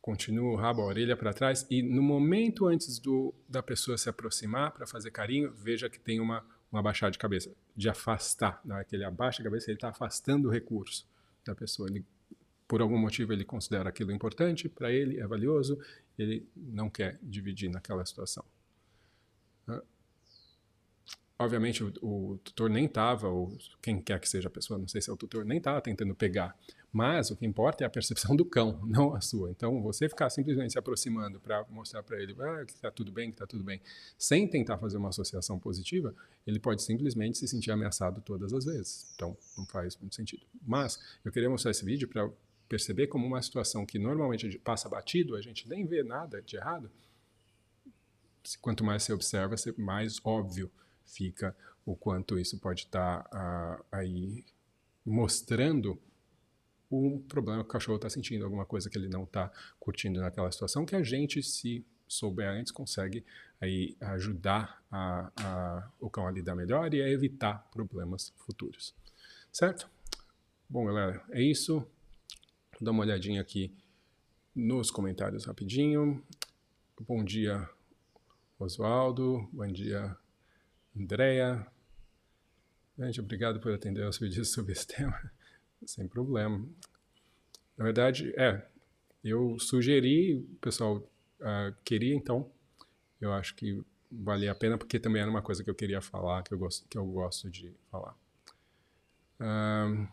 Continua 0.03 0.53
o 0.53 0.57
rabo, 0.57 0.83
a 0.83 0.87
orelha 0.87 1.17
para 1.17 1.33
trás 1.33 1.65
e 1.71 1.83
no 1.83 2.03
momento 2.03 2.67
antes 2.67 2.99
do, 2.99 3.33
da 3.49 3.63
pessoa 3.63 3.97
se 3.97 4.09
aproximar 4.09 4.73
para 4.73 4.89
fazer 4.89 5.13
carinho, 5.13 5.53
veja 5.53 5.89
que 5.89 6.01
tem 6.01 6.19
uma, 6.19 6.45
uma 6.71 6.83
baixada 6.83 7.13
de 7.13 7.19
cabeça, 7.19 7.53
de 7.77 7.89
afastar. 7.89 8.61
Na 8.65 8.77
hora 8.77 8.85
que 8.85 8.97
ele 8.97 9.05
abaixa 9.05 9.41
a 9.41 9.45
cabeça, 9.45 9.71
ele 9.71 9.77
está 9.77 9.91
afastando 9.91 10.49
o 10.49 10.51
recurso 10.51 11.07
da 11.45 11.55
pessoa. 11.55 11.89
Ele, 11.89 12.05
por 12.67 12.81
algum 12.81 12.99
motivo, 12.99 13.33
ele 13.33 13.45
considera 13.45 13.89
aquilo 13.89 14.11
importante, 14.11 14.69
para 14.69 14.91
ele 14.91 15.21
é 15.21 15.27
valioso, 15.29 15.79
ele 16.18 16.48
não 16.57 16.88
quer 16.88 17.18
dividir 17.22 17.70
naquela 17.70 18.05
situação. 18.05 18.44
Obviamente, 21.38 21.85
o, 21.85 21.92
o, 22.00 22.38
tutor 22.38 22.70
nem 22.70 22.87
estava, 22.87 23.29
ou 23.29 23.55
quem 23.83 24.00
quer 24.00 24.18
que 24.18 24.29
seja 24.29 24.48
a 24.48 24.50
pessoa, 24.50 24.79
não 24.79 24.88
sei 24.88 25.02
se 25.02 25.11
é 25.11 25.12
o 25.12 25.16
tutor, 25.16 25.44
nem 25.44 25.59
estava 25.59 25.83
tentando 25.83 26.14
pegar. 26.14 26.57
Mas 26.90 27.31
o 27.31 27.37
que 27.37 27.44
importa 27.44 27.85
é 27.85 27.87
a 27.87 27.90
percepção 27.90 28.35
do 28.35 28.42
cão, 28.42 28.81
não 28.88 29.14
a 29.14 29.20
sua. 29.20 29.50
Então, 29.50 29.83
você 29.83 30.09
ficar 30.09 30.31
simplesmente 30.31 30.72
se 30.72 30.79
aproximando 30.79 31.38
para 31.38 31.62
mostrar 31.68 32.02
para 32.02 32.18
ele 32.22 32.35
ah, 32.40 32.64
que 32.64 32.72
está 32.72 32.90
tudo 32.90 33.12
bem, 33.12 33.29
que 33.29 33.35
está 33.35 33.46
tudo 33.46 33.62
bem, 33.62 33.83
sem 34.16 34.48
tentar 34.48 34.79
fazer 34.79 34.96
uma 34.96 35.11
associação 35.11 35.59
positiva, 35.59 36.14
ele 36.46 36.59
pode 36.59 36.83
simplesmente 36.83 37.37
se 37.37 37.46
sentir 37.46 37.70
ameaçado 37.70 38.22
todas 38.22 38.55
as 38.55 38.64
vezes. 38.64 39.12
Então, 39.14 39.37
não 39.59 39.66
faz 39.66 39.94
muito 39.98 40.14
sentido. 40.14 40.42
Mas, 40.66 40.98
eu 41.22 41.31
queria 41.31 41.50
mostrar 41.50 41.70
esse 41.70 41.85
vídeo 41.85 42.09
para 42.09 42.31
perceber 42.68 43.07
como 43.07 43.26
uma 43.26 43.42
situação 43.42 43.87
que 43.87 43.98
normalmente 43.98 44.59
passa 44.59 44.88
batido, 44.88 45.37
a 45.37 45.42
gente 45.42 45.68
nem 45.68 45.87
vê 45.87 46.02
nada 46.02 46.42
de 46.42 46.57
errado, 46.57 46.90
quanto 48.61 48.85
mais 48.85 49.02
você 49.02 49.12
observa, 49.12 49.55
mais 49.76 50.20
óbvio 50.24 50.70
fica 51.05 51.57
o 51.85 51.96
quanto 51.96 52.38
isso 52.38 52.59
pode 52.59 52.83
estar 52.83 53.22
tá, 53.24 53.85
aí 53.92 54.44
mostrando 55.05 56.00
um 56.90 57.20
problema 57.20 57.62
que 57.62 57.68
o 57.68 57.72
cachorro 57.72 57.96
está 57.96 58.11
sentindo, 58.11 58.44
alguma 58.44 58.66
coisa 58.66 58.90
que 58.90 58.98
ele 58.98 59.09
não 59.09 59.24
está 59.24 59.50
curtindo 59.79 60.20
naquela 60.20 60.50
situação, 60.50 60.85
que 60.85 60.94
a 60.94 61.02
gente, 61.02 61.42
se 61.42 61.85
souber 62.09 62.48
antes, 62.48 62.72
consegue 62.72 63.24
aí 63.61 63.96
ajudar 64.00 64.83
a, 64.90 65.33
a, 65.37 65.90
o 66.00 66.09
cão 66.09 66.26
a 66.26 66.31
lidar 66.31 66.55
melhor 66.55 66.92
e 66.94 67.02
a 67.02 67.09
evitar 67.09 67.68
problemas 67.72 68.33
futuros. 68.37 68.94
Certo? 69.52 69.88
Bom, 70.68 70.85
galera, 70.85 71.24
é 71.31 71.42
isso. 71.42 71.87
Dar 72.79 72.91
uma 72.91 73.05
olhadinha 73.05 73.41
aqui 73.41 73.75
nos 74.55 74.91
comentários 74.91 75.47
rapidinho. 75.47 76.23
bom 77.01 77.25
dia, 77.25 77.67
Oswaldo. 78.59 79.49
Bom 79.51 79.67
dia, 79.67 80.15
Andréia. 80.95 81.67
Gente, 82.99 83.19
obrigado 83.19 83.61
por 83.61 83.73
atender 83.73 84.03
aos 84.03 84.19
pedidos 84.19 84.53
sobre 84.53 84.73
esse 84.73 84.87
tema. 84.95 85.19
Sem 85.87 86.07
problema. 86.07 86.69
Na 87.79 87.85
verdade, 87.85 88.35
é, 88.37 88.67
eu 89.25 89.59
sugeri, 89.59 90.35
o 90.35 90.59
pessoal 90.61 90.99
uh, 91.41 91.75
queria, 91.83 92.15
então, 92.15 92.51
eu 93.19 93.33
acho 93.33 93.55
que 93.55 93.83
valia 94.11 94.53
a 94.53 94.55
pena, 94.55 94.77
porque 94.77 95.01
também 95.01 95.23
era 95.23 95.31
uma 95.31 95.43
coisa 95.43 95.65
que 95.65 95.71
eu 95.71 95.75
queria 95.75 96.03
falar, 96.03 96.43
que 96.43 96.53
eu 96.53 96.59
gosto, 96.59 96.87
que 96.89 96.99
eu 96.99 97.07
gosto 97.07 97.51
de 97.51 97.75
falar. 97.91 98.15
Uh, 99.41 100.07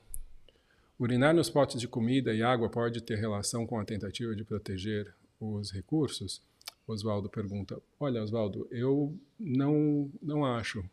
urinar 1.03 1.33
nos 1.33 1.49
potes 1.49 1.79
de 1.79 1.87
comida 1.87 2.33
e 2.33 2.41
água 2.41 2.69
pode 2.69 3.01
ter 3.01 3.17
relação 3.17 3.67
com 3.67 3.79
a 3.79 3.85
tentativa 3.85 4.35
de 4.35 4.43
proteger 4.43 5.13
os 5.39 5.71
recursos? 5.71 6.41
Oswaldo 6.87 7.29
pergunta. 7.29 7.81
Olha, 7.99 8.21
Oswaldo, 8.21 8.67
eu 8.71 9.17
não, 9.39 10.11
não 10.21 10.45
acho, 10.45 10.83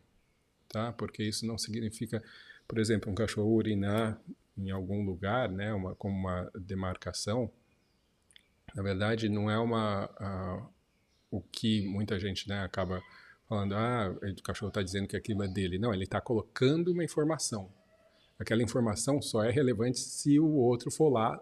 tá? 0.68 0.92
Porque 0.92 1.22
isso 1.22 1.46
não 1.46 1.58
significa, 1.58 2.22
por 2.66 2.78
exemplo, 2.78 3.10
um 3.10 3.14
cachorro 3.14 3.54
urinar 3.54 4.20
em 4.56 4.70
algum 4.70 5.04
lugar, 5.04 5.48
né, 5.50 5.72
uma, 5.72 5.94
como 5.94 6.16
uma 6.16 6.50
demarcação, 6.54 7.50
na 8.74 8.82
verdade 8.82 9.28
não 9.28 9.50
é 9.50 9.58
uma 9.58 10.70
o 11.30 11.40
que 11.40 11.86
muita 11.86 12.18
gente 12.18 12.48
né, 12.48 12.62
acaba 12.62 13.00
falando, 13.48 13.74
ah, 13.74 14.14
o 14.22 14.42
cachorro 14.42 14.68
está 14.68 14.82
dizendo 14.82 15.08
que 15.08 15.16
aquilo 15.16 15.42
é 15.42 15.48
dele. 15.48 15.78
Não, 15.78 15.94
ele 15.94 16.04
está 16.04 16.20
colocando 16.20 16.92
uma 16.92 17.04
informação. 17.04 17.72
Aquela 18.40 18.62
informação 18.62 19.20
só 19.20 19.44
é 19.44 19.50
relevante 19.50 20.00
se 20.00 20.40
o 20.40 20.48
outro 20.48 20.90
for 20.90 21.10
lá 21.10 21.38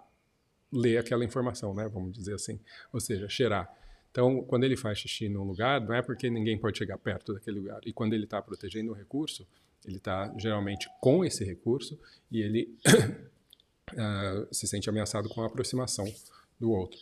ler 0.72 0.98
aquela 0.98 1.24
informação, 1.24 1.72
né? 1.72 1.88
Vamos 1.88 2.12
dizer 2.12 2.34
assim. 2.34 2.58
Ou 2.92 2.98
seja, 2.98 3.28
cheirar. 3.28 3.72
Então, 4.10 4.42
quando 4.42 4.64
ele 4.64 4.76
faz 4.76 4.98
xixi 4.98 5.28
num 5.28 5.44
lugar, 5.44 5.80
não 5.80 5.94
é 5.94 6.02
porque 6.02 6.28
ninguém 6.28 6.58
pode 6.58 6.76
chegar 6.76 6.98
perto 6.98 7.32
daquele 7.32 7.60
lugar. 7.60 7.80
E 7.86 7.92
quando 7.92 8.14
ele 8.14 8.24
está 8.24 8.42
protegendo 8.42 8.90
o 8.90 8.94
recurso, 8.94 9.46
ele 9.86 9.98
está 9.98 10.34
geralmente 10.36 10.90
com 11.00 11.24
esse 11.24 11.44
recurso 11.44 11.96
e 12.32 12.42
ele 12.42 12.76
uh, 12.88 14.48
se 14.52 14.66
sente 14.66 14.90
ameaçado 14.90 15.28
com 15.28 15.40
a 15.40 15.46
aproximação 15.46 16.12
do 16.58 16.72
outro. 16.72 16.98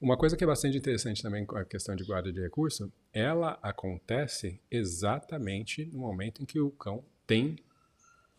Uma 0.00 0.16
coisa 0.16 0.36
que 0.36 0.44
é 0.44 0.46
bastante 0.46 0.78
interessante 0.78 1.22
também 1.22 1.44
com 1.44 1.58
a 1.58 1.64
questão 1.64 1.96
de 1.96 2.04
guarda 2.04 2.32
de 2.32 2.40
recurso, 2.40 2.90
ela 3.12 3.58
acontece 3.60 4.60
exatamente 4.70 5.86
no 5.86 5.98
momento 5.98 6.40
em 6.40 6.46
que 6.46 6.60
o 6.60 6.70
cão 6.70 7.04
tem 7.26 7.56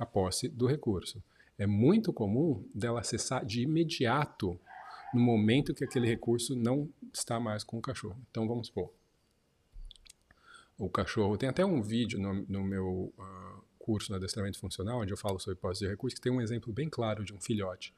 a 0.02 0.06
posse 0.06 0.48
do 0.50 0.66
recurso. 0.66 1.22
É 1.58 1.68
muito 1.68 2.12
comum 2.12 2.66
dela 2.74 3.02
acessar 3.02 3.46
de 3.46 3.62
imediato 3.62 4.60
no 5.14 5.22
momento 5.22 5.74
que 5.74 5.84
aquele 5.84 6.08
recurso 6.08 6.56
não 6.56 6.90
está 7.14 7.40
mais 7.40 7.64
com 7.64 7.78
o 7.78 7.82
cachorro. 7.82 8.18
Então 8.32 8.48
vamos 8.48 8.68
supor, 8.68 8.92
o 10.78 10.90
cachorro 10.90 11.38
tem 11.38 11.48
até 11.48 11.64
um 11.64 11.82
vídeo 11.84 12.20
no, 12.20 12.34
no 12.50 12.64
meu 12.64 13.14
uh, 13.16 13.64
curso 13.78 14.12
no 14.12 14.18
adestramento 14.18 14.58
funcional, 14.58 15.02
onde 15.02 15.14
eu 15.14 15.18
falo 15.18 15.38
sobre 15.40 15.60
posse 15.60 15.82
de 15.82 15.88
recurso, 15.88 16.16
que 16.16 16.22
tem 16.22 16.32
um 16.32 16.42
exemplo 16.42 16.74
bem 16.74 16.90
claro 16.90 17.24
de 17.24 17.34
um 17.34 17.40
filhote 17.40 17.94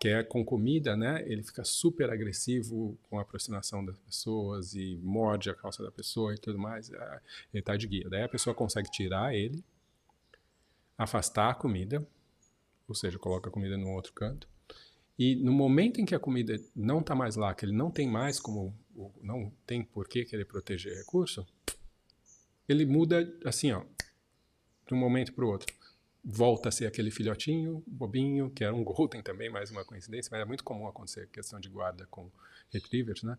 que 0.00 0.08
é 0.08 0.22
com 0.22 0.44
comida, 0.44 0.96
né? 0.96 1.22
Ele 1.26 1.42
fica 1.42 1.64
super 1.64 2.10
agressivo 2.10 2.94
com 3.08 3.18
a 3.18 3.22
aproximação 3.22 3.82
das 3.82 3.98
pessoas 3.98 4.74
e 4.74 4.98
morde 5.02 5.48
a 5.48 5.54
calça 5.54 5.82
da 5.82 5.90
pessoa 5.90 6.34
e 6.34 6.38
tudo 6.38 6.58
mais. 6.58 6.92
É, 6.92 7.20
ele 7.52 7.60
está 7.60 7.74
de 7.74 7.86
guia. 7.86 8.08
Daí 8.10 8.22
a 8.22 8.28
pessoa 8.28 8.54
consegue 8.54 8.90
tirar 8.90 9.34
ele, 9.34 9.64
afastar 10.96 11.50
a 11.50 11.54
comida, 11.54 12.06
ou 12.88 12.94
seja, 12.94 13.18
coloca 13.18 13.48
a 13.48 13.52
comida 13.52 13.76
num 13.76 13.92
outro 13.92 14.12
canto. 14.12 14.48
E 15.18 15.36
no 15.36 15.52
momento 15.52 16.00
em 16.00 16.04
que 16.04 16.14
a 16.14 16.18
comida 16.18 16.56
não 16.74 17.00
está 17.00 17.14
mais 17.14 17.36
lá, 17.36 17.54
que 17.54 17.64
ele 17.64 17.72
não 17.72 17.90
tem 17.90 18.08
mais 18.08 18.40
como, 18.40 18.74
não 19.22 19.52
tem 19.66 19.82
por 19.82 20.08
que 20.08 20.24
querer 20.24 20.44
proteger 20.44 20.96
recurso, 20.96 21.46
ele 22.68 22.84
muda 22.84 23.32
assim, 23.44 23.72
ó, 23.72 23.82
de 24.86 24.94
um 24.94 24.96
momento 24.96 25.32
para 25.32 25.44
o 25.44 25.48
outro 25.48 25.72
volta 26.24 26.70
a 26.70 26.72
ser 26.72 26.86
aquele 26.86 27.10
filhotinho 27.10 27.82
bobinho, 27.86 28.50
que 28.50 28.64
era 28.64 28.74
um 28.74 28.82
golden 28.82 29.22
também, 29.22 29.50
mais 29.50 29.70
uma 29.70 29.84
coincidência, 29.84 30.30
mas 30.32 30.40
é 30.40 30.44
muito 30.44 30.64
comum 30.64 30.86
acontecer 30.86 31.28
questão 31.28 31.60
de 31.60 31.68
guarda 31.68 32.06
com 32.06 32.30
retrievers, 32.72 33.22
né? 33.22 33.36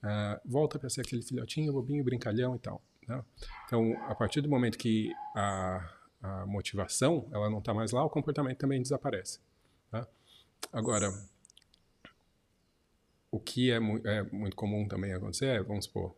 Uh, 0.00 0.40
volta 0.48 0.78
para 0.78 0.88
ser 0.88 1.00
aquele 1.00 1.22
filhotinho 1.22 1.72
bobinho, 1.72 2.04
brincalhão 2.04 2.54
e 2.54 2.58
tal. 2.60 2.80
Né? 3.08 3.24
Então, 3.66 3.92
a 4.04 4.14
partir 4.14 4.40
do 4.40 4.48
momento 4.48 4.78
que 4.78 5.12
a, 5.34 5.92
a 6.22 6.46
motivação 6.46 7.28
ela 7.32 7.48
não 7.48 7.58
está 7.58 7.72
mais 7.72 7.92
lá, 7.92 8.04
o 8.04 8.10
comportamento 8.10 8.58
também 8.58 8.82
desaparece. 8.82 9.40
Tá? 9.90 10.06
Agora, 10.72 11.12
o 13.30 13.38
que 13.38 13.70
é, 13.70 13.78
mu 13.78 14.00
é, 14.04 14.22
muito 14.24 14.56
comum 14.56 14.88
também 14.88 15.12
acontecer 15.12 15.46
é, 15.46 15.62
vamos 15.62 15.84
supor, 15.84 16.14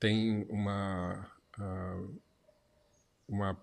tem 0.00 0.44
uma, 0.50 1.30
uh, 1.58 2.20
uma 3.28 3.60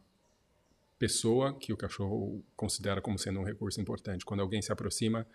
pessoa 0.98 1.54
que 1.54 1.74
o 1.74 1.78
cachorro 1.78 2.44
considera 2.56 3.02
como 3.02 3.18
sendo 3.18 3.40
um 3.40 3.44
recurso 3.44 3.82
importante. 3.82 4.26
Quando 4.26 4.42
alguém 4.42 4.62
se 4.62 4.72
aproxima 4.72 5.26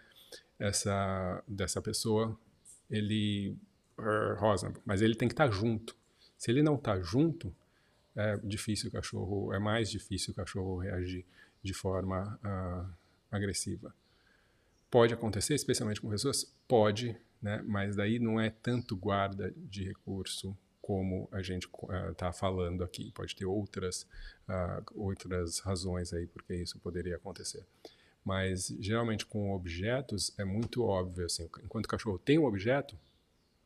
essa, 0.58 1.42
dessa 1.46 1.82
pessoa, 1.82 2.38
ele 2.90 3.56
uh, 3.98 4.38
rosa, 4.38 4.72
mas 4.84 5.02
ele 5.02 5.14
tem 5.14 5.28
que 5.28 5.34
estar 5.34 5.50
junto. 5.50 5.96
Se 6.38 6.50
ele 6.50 6.62
não 6.62 6.76
está 6.76 7.00
junto, 7.00 7.54
é 8.16 8.36
difícil 8.38 8.88
o 8.88 8.92
cachorro, 8.92 9.52
é 9.52 9.58
mais 9.58 9.90
difícil 9.90 10.32
o 10.32 10.36
cachorro 10.36 10.78
reagir 10.78 11.24
de 11.62 11.74
forma 11.74 12.38
uh, 12.42 12.90
agressiva. 13.30 13.94
Pode 14.90 15.12
acontecer, 15.12 15.54
especialmente 15.54 16.00
com 16.00 16.08
pessoas? 16.08 16.50
Pode, 16.66 17.16
né? 17.42 17.62
mas 17.66 17.94
daí 17.94 18.18
não 18.18 18.40
é 18.40 18.48
tanto 18.50 18.96
guarda 18.96 19.52
de 19.56 19.84
recurso 19.84 20.56
como 20.80 21.28
a 21.32 21.42
gente 21.42 21.68
está 22.10 22.30
uh, 22.30 22.32
falando 22.32 22.82
aqui. 22.82 23.10
Pode 23.10 23.34
ter 23.34 23.44
outras, 23.44 24.06
uh, 24.48 24.84
outras 24.94 25.58
razões 25.58 26.12
aí 26.12 26.26
porque 26.26 26.54
isso 26.54 26.78
poderia 26.78 27.16
acontecer. 27.16 27.66
Mas 28.24 28.74
geralmente 28.80 29.26
com 29.26 29.52
objetos 29.52 30.32
é 30.38 30.44
muito 30.44 30.84
óbvio 30.84 31.26
assim. 31.26 31.48
Enquanto 31.64 31.86
o 31.86 31.88
cachorro 31.88 32.18
tem 32.18 32.38
um 32.38 32.44
objeto, 32.44 32.96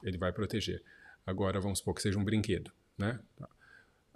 ele 0.03 0.19
vai 0.19 0.33
proteger. 0.33 0.83
Agora 1.27 1.61
vamos 1.61 1.79
supor 1.79 1.95
que 1.95 2.03
seja 2.03 2.19
um 2.19 2.25
brinquedo, 2.25 2.73
né? 2.99 3.21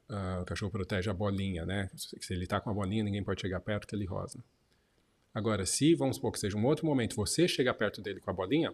Uh, 0.08 0.42
o 0.42 0.44
cachorro 0.44 0.70
protege 0.70 1.08
a 1.08 1.14
bolinha, 1.14 1.64
né? 1.64 1.90
Se 1.94 2.32
ele 2.32 2.44
está 2.44 2.60
com 2.60 2.70
a 2.70 2.74
bolinha, 2.74 3.02
ninguém 3.02 3.24
pode 3.24 3.40
chegar 3.40 3.60
perto 3.60 3.86
que 3.86 3.94
ele 3.94 4.04
rosa. 4.04 4.38
Agora, 5.32 5.66
se 5.66 5.94
vamos 5.94 6.16
supor 6.16 6.30
que 6.30 6.38
seja 6.38 6.56
um 6.56 6.64
outro 6.64 6.86
momento, 6.86 7.16
você 7.16 7.48
chegar 7.48 7.74
perto 7.74 8.00
dele 8.00 8.20
com 8.20 8.30
a 8.30 8.34
bolinha, 8.34 8.72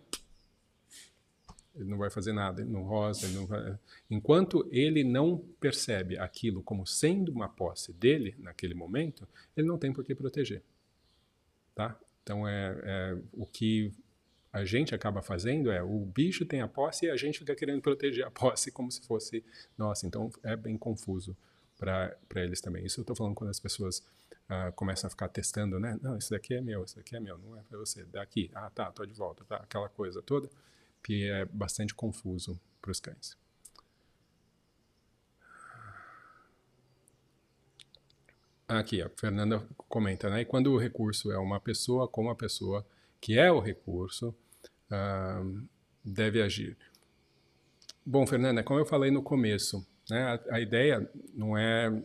ele 1.75 1.89
não 1.89 1.97
vai 1.97 2.11
fazer 2.11 2.33
nada, 2.33 2.61
ele 2.61 2.71
não 2.71 2.83
rosa, 2.83 3.27
ele 3.27 3.35
não 3.37 3.47
vai... 3.47 3.79
enquanto 4.11 4.69
ele 4.71 5.05
não 5.05 5.39
percebe 5.59 6.19
aquilo 6.19 6.63
como 6.63 6.87
sendo 6.87 7.33
uma 7.33 7.49
posse 7.49 7.93
dele 7.93 8.35
naquele 8.39 8.75
momento, 8.75 9.27
ele 9.57 9.67
não 9.67 9.79
tem 9.79 9.93
por 9.93 10.05
que 10.05 10.15
proteger, 10.15 10.63
tá? 11.75 11.99
Então 12.23 12.47
é, 12.47 12.79
é 12.83 13.19
o 13.33 13.47
que 13.47 13.93
a 14.53 14.65
gente 14.65 14.95
acaba 14.95 15.23
fazendo 15.23 15.71
é 15.71 15.83
o 15.83 16.01
bicho 16.01 16.45
tem 16.45 16.61
a 16.61 16.69
posse 16.69 17.07
e 17.07 17.11
a 17.11 17.17
gente 17.17 17.39
fica 17.39 17.55
querendo 17.55 17.81
proteger 17.81 18.27
a 18.27 18.31
posse 18.31 18.71
como 18.71 18.91
se 18.91 19.01
fosse 19.07 19.45
nossa. 19.79 20.07
Então 20.07 20.31
é 20.43 20.57
bem 20.57 20.77
confuso 20.77 21.37
para 21.77 22.17
eles 22.37 22.61
também. 22.61 22.85
Isso 22.85 23.01
eu 23.01 23.03
estou 23.03 23.17
falando 23.17 23.35
quando 23.35 23.51
as 23.51 23.61
pessoas 23.61 23.99
uh, 24.49 24.73
começam 24.75 25.09
a 25.09 25.11
ficar 25.11 25.29
testando, 25.29 25.79
né? 25.79 25.99
Não, 26.03 26.19
isso 26.19 26.31
daqui 26.31 26.55
é 26.55 26.61
meu, 26.61 26.85
isso 26.85 26.97
daqui 26.97 27.17
é 27.17 27.21
meu, 27.21 27.39
não 27.39 27.57
é 27.57 27.63
para 27.63 27.79
você. 27.79 28.05
Daqui, 28.05 28.51
ah, 28.55 28.71
tá, 28.71 28.91
tô 28.91 29.07
de 29.07 29.15
volta, 29.15 29.45
tá, 29.45 29.57
aquela 29.57 29.89
coisa 29.89 30.21
toda 30.21 30.51
que 31.03 31.31
é 31.31 31.45
bastante 31.47 31.95
confuso 31.95 32.61
para 32.83 32.91
os 32.91 33.01
cães. 33.01 33.39
Aqui, 38.69 39.03
a 39.03 39.09
Fernanda 39.09 39.67
comenta, 39.89 40.31
né? 40.31 40.43
E 40.43 40.45
quando 40.45 40.73
o 40.73 40.79
recurso 40.79 41.33
é 41.33 41.39
uma 41.39 41.59
pessoa, 41.59 42.07
como 42.07 42.31
a 42.31 42.37
pessoa 42.37 42.87
que 43.21 43.39
é 43.39 43.51
o 43.51 43.61
recurso 43.61 44.35
uh, 44.91 45.69
deve 46.05 46.43
agir. 46.43 46.77
Bom, 48.05 48.27
Fernanda, 48.27 48.63
como 48.63 48.81
eu 48.81 48.87
falei 48.87 49.11
no 49.11 49.23
começo, 49.23 49.87
né, 50.09 50.23
a, 50.23 50.57
a 50.57 50.61
ideia 50.61 51.09
não 51.35 51.57
é 51.57 52.03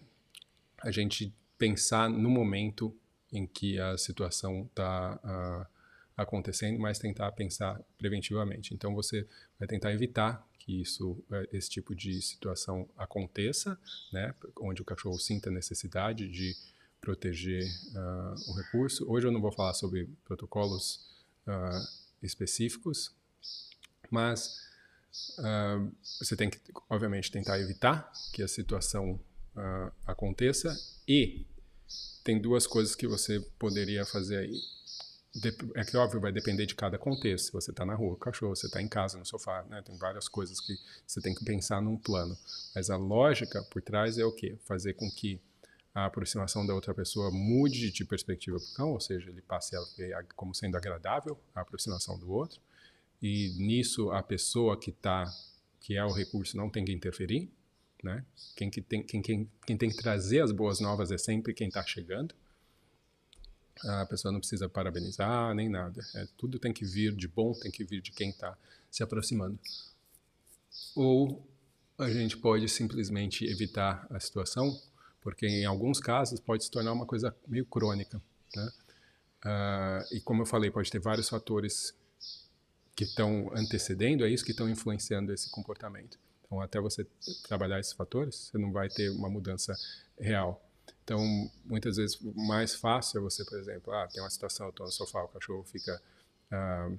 a 0.79 0.91
gente 0.91 1.33
pensar 1.57 2.09
no 2.09 2.29
momento 2.29 2.95
em 3.31 3.47
que 3.47 3.79
a 3.79 3.97
situação 3.97 4.67
está 4.69 5.19
uh, 5.23 5.75
acontecendo, 6.15 6.79
mas 6.79 6.99
tentar 6.99 7.31
pensar 7.31 7.81
preventivamente. 7.97 8.73
Então 8.73 8.93
você 8.93 9.27
vai 9.59 9.67
tentar 9.67 9.91
evitar 9.93 10.45
que 10.59 10.81
isso, 10.81 11.23
é, 11.31 11.49
esse 11.53 11.69
tipo 11.69 11.93
de 11.93 12.21
situação 12.21 12.89
aconteça, 12.97 13.79
né, 14.11 14.33
onde 14.59 14.81
o 14.81 14.85
cachorro 14.85 15.19
sinta 15.19 15.51
necessidade 15.51 16.27
de 16.27 16.55
proteger 17.05 17.63
uh, 17.93 18.51
o 18.51 18.53
recurso. 18.55 19.07
Hoje 19.07 19.27
eu 19.27 19.31
não 19.31 19.39
vou 19.39 19.51
falar 19.51 19.75
sobre 19.75 20.09
protocolos 20.25 21.05
uh, 21.45 21.87
específicos, 22.21 23.15
mas 24.09 24.57
uh, 25.37 25.91
você 26.19 26.35
tem 26.35 26.49
que, 26.49 26.59
obviamente, 26.89 27.31
tentar 27.31 27.59
evitar 27.59 28.11
que 28.33 28.41
a 28.41 28.47
situação 28.47 29.19
aconteça 30.05 30.77
e 31.07 31.45
tem 32.25 32.41
duas 32.41 32.67
coisas 32.67 32.93
que 32.93 33.07
você 33.07 33.39
poderia 33.57 34.05
fazer 34.05 34.39
aí 34.39 34.61
é 35.75 35.83
que 35.83 35.97
óbvio 35.97 36.19
vai 36.19 36.31
depender 36.31 36.65
de 36.65 36.75
cada 36.75 36.97
contexto. 36.97 37.45
Se 37.45 37.51
você 37.53 37.71
está 37.71 37.85
na 37.85 37.93
rua 37.93 38.17
cachorro, 38.17 38.55
você 38.55 38.67
está 38.67 38.81
em 38.81 38.87
casa, 38.87 39.17
no 39.17 39.25
sofá, 39.25 39.65
né? 39.69 39.81
Tem 39.81 39.97
várias 39.97 40.29
coisas 40.29 40.59
que 40.59 40.77
você 41.05 41.21
tem 41.21 41.33
que 41.33 41.43
pensar 41.43 41.81
num 41.81 41.97
plano. 41.97 42.37
Mas 42.73 42.89
a 42.89 42.97
lógica 42.97 43.61
por 43.63 43.81
trás 43.81 44.17
é 44.17 44.25
o 44.25 44.31
quê? 44.31 44.57
Fazer 44.65 44.93
com 44.93 45.09
que 45.11 45.39
a 45.95 46.05
aproximação 46.05 46.67
da 46.67 46.75
outra 46.75 46.93
pessoa 46.93 47.31
mude 47.31 47.89
de 47.89 48.05
perspectiva 48.05 48.59
para 48.59 48.67
o 48.67 48.73
cão, 48.73 48.91
ou 48.91 48.99
seja, 48.99 49.29
ele 49.29 49.41
passe 49.41 49.75
a 49.75 50.23
como 50.35 50.53
sendo 50.53 50.77
agradável 50.77 51.39
a 51.55 51.61
aproximação 51.61 52.19
do 52.19 52.29
outro. 52.31 52.61
E 53.21 53.55
nisso 53.57 54.11
a 54.11 54.21
pessoa 54.21 54.77
que 54.77 54.91
está, 54.91 55.25
que 55.79 55.95
é 55.95 56.03
o 56.05 56.11
recurso, 56.11 56.57
não 56.57 56.69
tem 56.69 56.85
que 56.85 56.91
interferir, 56.91 57.49
né? 58.03 58.23
Quem, 58.55 58.69
que 58.69 58.81
tem, 58.81 59.01
quem, 59.01 59.21
quem, 59.21 59.49
quem 59.65 59.77
tem 59.77 59.89
que 59.89 59.95
trazer 59.95 60.41
as 60.41 60.51
boas 60.51 60.79
novas 60.79 61.11
é 61.11 61.17
sempre 61.17 61.53
quem 61.53 61.69
está 61.69 61.81
chegando 61.83 62.35
a 63.83 64.05
pessoa 64.05 64.31
não 64.31 64.39
precisa 64.39 64.69
parabenizar 64.69 65.53
nem 65.53 65.67
nada. 65.69 66.01
É, 66.15 66.27
tudo 66.37 66.59
tem 66.59 66.71
que 66.71 66.85
vir 66.85 67.13
de 67.13 67.27
bom, 67.27 67.53
tem 67.53 67.71
que 67.71 67.83
vir 67.83 68.01
de 68.01 68.11
quem 68.11 68.29
está 68.29 68.57
se 68.89 69.03
aproximando. 69.03 69.59
Ou 70.95 71.45
a 71.97 72.09
gente 72.09 72.37
pode 72.37 72.67
simplesmente 72.69 73.45
evitar 73.45 74.07
a 74.09 74.19
situação, 74.19 74.79
porque 75.25 75.47
em 75.47 75.65
alguns 75.65 75.99
casos 75.99 76.39
pode 76.39 76.65
se 76.65 76.69
tornar 76.69 76.93
uma 76.93 77.07
coisa 77.07 77.35
meio 77.47 77.65
crônica. 77.65 78.21
Né? 78.55 78.71
Uh, 79.43 80.15
e 80.15 80.21
como 80.21 80.43
eu 80.43 80.45
falei, 80.45 80.69
pode 80.69 80.91
ter 80.91 80.99
vários 80.99 81.27
fatores 81.27 81.95
que 82.95 83.05
estão 83.05 83.51
antecedendo 83.55 84.23
a 84.23 84.29
isso, 84.29 84.45
que 84.45 84.51
estão 84.51 84.69
influenciando 84.69 85.33
esse 85.33 85.49
comportamento. 85.49 86.19
Então, 86.43 86.61
até 86.61 86.79
você 86.79 87.07
trabalhar 87.47 87.79
esses 87.79 87.93
fatores, 87.93 88.35
você 88.35 88.59
não 88.59 88.71
vai 88.71 88.87
ter 88.87 89.09
uma 89.09 89.27
mudança 89.27 89.75
real. 90.19 90.63
Então, 91.03 91.19
muitas 91.65 91.97
vezes, 91.97 92.19
mais 92.35 92.75
fácil 92.75 93.17
é 93.17 93.21
você, 93.21 93.43
por 93.45 93.57
exemplo, 93.57 93.91
ah, 93.93 94.07
tem 94.07 94.21
uma 94.21 94.29
situação, 94.29 94.67
eu 94.67 94.69
estou 94.69 94.85
no 94.85 94.91
sofá, 94.91 95.23
o 95.23 95.27
cachorro 95.27 95.63
fica 95.63 95.99
ah, 96.51 96.91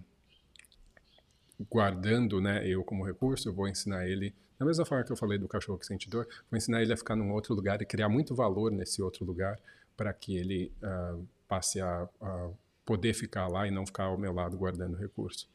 guardando 1.70 2.40
né, 2.40 2.66
eu 2.66 2.84
como 2.84 3.04
recurso, 3.04 3.48
eu 3.48 3.52
vou 3.52 3.68
ensinar 3.68 4.06
ele, 4.06 4.34
da 4.58 4.66
mesma 4.66 4.84
forma 4.84 5.04
que 5.04 5.12
eu 5.12 5.16
falei 5.16 5.38
do 5.38 5.48
cachorro 5.48 5.78
que 5.78 5.86
sente 5.86 6.08
dor, 6.08 6.26
vou 6.50 6.56
ensinar 6.56 6.82
ele 6.82 6.92
a 6.92 6.96
ficar 6.96 7.16
num 7.16 7.32
outro 7.32 7.54
lugar 7.54 7.80
e 7.80 7.86
criar 7.86 8.08
muito 8.08 8.34
valor 8.34 8.70
nesse 8.70 9.02
outro 9.02 9.24
lugar 9.24 9.58
para 9.96 10.12
que 10.12 10.36
ele 10.36 10.72
ah, 10.82 11.16
passe 11.48 11.80
a, 11.80 12.08
a, 12.20 12.50
poder 12.84 13.14
ficar 13.14 13.48
lá 13.48 13.66
e 13.66 13.70
não 13.70 13.86
ficar 13.86 14.04
ao 14.04 14.18
meu 14.18 14.32
lado 14.32 14.56
guardando 14.56 14.96
recurso, 14.96 15.48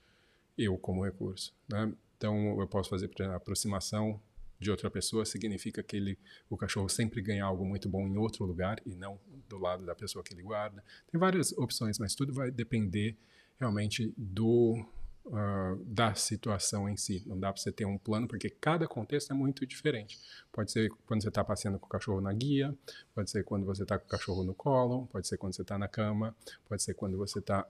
eu 0.58 0.78
como 0.78 1.04
recurso. 1.06 1.54
Né? 1.70 1.94
Então, 2.18 2.60
eu 2.60 2.68
posso 2.68 2.90
fazer 2.90 3.10
aproximação 3.34 4.20
de 4.62 4.70
outra 4.70 4.92
pessoa 4.92 5.26
significa 5.26 5.82
que 5.82 5.96
ele, 5.96 6.20
o 6.48 6.56
cachorro 6.56 6.88
sempre 6.88 7.20
ganha 7.20 7.44
algo 7.44 7.66
muito 7.66 7.90
bom 7.90 8.08
em 8.08 8.16
outro 8.16 8.46
lugar 8.46 8.80
e 8.86 8.94
não 8.94 9.20
do 9.50 9.58
lado 9.58 9.84
da 9.84 9.96
pessoa 9.96 10.24
que 10.24 10.36
ele 10.36 10.44
guarda. 10.44 10.84
Tem 11.12 11.20
várias 11.20 11.52
opções, 11.54 11.98
mas 11.98 12.14
tudo 12.14 12.32
vai 12.32 12.52
depender 12.52 13.18
realmente 13.60 14.14
do 14.16 14.86
uh, 15.26 15.76
da 15.86 16.14
situação 16.14 16.88
em 16.90 16.98
si. 16.98 17.24
Não 17.26 17.40
dá 17.40 17.52
para 17.52 17.62
você 17.62 17.72
ter 17.72 17.86
um 17.86 17.98
plano 17.98 18.28
porque 18.28 18.50
cada 18.50 18.88
contexto 18.88 19.32
é 19.32 19.34
muito 19.34 19.66
diferente. 19.66 20.20
Pode 20.52 20.72
ser 20.72 20.90
quando 21.06 21.22
você 21.22 21.30
está 21.30 21.44
passeando 21.44 21.80
com 21.80 21.86
o 21.86 21.90
cachorro 21.90 22.22
na 22.22 22.34
guia, 22.34 22.76
pode 23.14 23.30
ser 23.30 23.44
quando 23.44 23.66
você 23.66 23.84
está 23.84 23.98
com 23.98 24.06
o 24.06 24.10
cachorro 24.10 24.44
no 24.44 24.54
colo, 24.54 25.08
pode 25.08 25.28
ser 25.28 25.38
quando 25.38 25.56
você 25.56 25.62
está 25.62 25.78
na 25.78 25.88
cama, 25.88 26.36
pode 26.68 26.84
ser 26.84 26.94
quando 26.94 27.18
você 27.18 27.40
está 27.40 27.68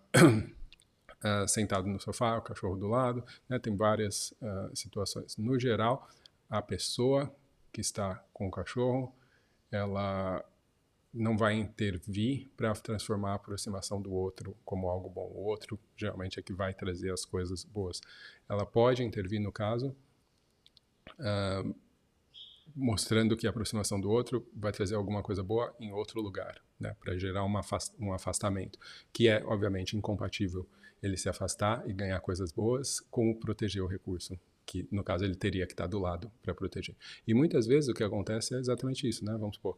Uh, 1.24 1.46
sentado 1.48 1.88
no 1.88 2.00
sofá, 2.00 2.38
o 2.38 2.42
cachorro 2.42 2.76
do 2.76 2.88
lado, 2.88 3.24
né? 3.48 3.60
tem 3.60 3.76
várias 3.76 4.32
uh, 4.42 4.76
situações. 4.76 5.38
No 5.38 5.60
geral, 5.60 6.10
a 6.50 6.62
pessoa 6.62 7.32
que 7.72 7.80
está 7.80 8.24
com 8.34 8.48
o 8.48 8.52
cachorro, 8.52 9.14
ela 9.72 10.44
não 11.14 11.38
vai 11.38 11.56
intervir 11.56 12.50
para 12.56 12.74
transformar 12.74 13.32
a 13.32 13.36
aproximação 13.36 14.02
do 14.02 14.14
outro 14.14 14.56
como 14.64 14.90
algo 14.90 15.10
bom. 15.10 15.30
O 15.34 15.44
outro 15.44 15.80
geralmente 15.96 16.40
é 16.40 16.44
que 16.44 16.54
vai 16.54 16.74
trazer 16.74 17.12
as 17.12 17.26
coisas 17.26 17.64
boas. 17.64 18.02
Ela 18.48 18.66
pode 18.66 19.04
intervir 19.04 19.42
no 19.42 19.52
caso, 19.52 19.96
uh, 21.20 21.76
mostrando 22.74 23.36
que 23.36 23.46
a 23.46 23.50
aproximação 23.50 24.00
do 24.00 24.10
outro 24.10 24.48
vai 24.56 24.72
trazer 24.72 24.96
alguma 24.96 25.22
coisa 25.22 25.44
boa 25.44 25.76
em 25.80 25.92
outro 25.92 26.22
lugar, 26.22 26.62
né, 26.80 26.96
para 27.00 27.18
gerar 27.18 27.44
uma 27.44 27.62
um 28.00 28.14
afastamento, 28.14 28.80
que 29.12 29.28
é 29.28 29.44
obviamente 29.44 29.98
incompatível 29.98 30.66
ele 31.04 31.18
se 31.18 31.28
afastar 31.28 31.88
e 31.90 31.94
ganhar 31.94 32.20
coisas 32.22 32.52
boas 32.52 33.00
com 33.00 33.34
proteger 33.34 33.84
o 33.84 33.88
recurso 33.88 34.40
que 34.72 34.88
no 34.90 35.04
caso 35.04 35.26
ele 35.26 35.36
teria 35.36 35.66
que 35.66 35.74
estar 35.74 35.88
do 35.88 36.00
lado 36.00 36.32
para 36.42 36.54
proteger. 36.54 36.96
E 37.28 37.34
muitas 37.34 37.68
vezes 37.68 37.90
o 37.90 37.94
que 37.94 38.04
acontece 38.04 38.56
é 38.56 38.58
exatamente 38.58 39.06
isso, 39.06 39.26
né? 39.26 39.36
Vamos 39.38 39.58
supor, 39.58 39.78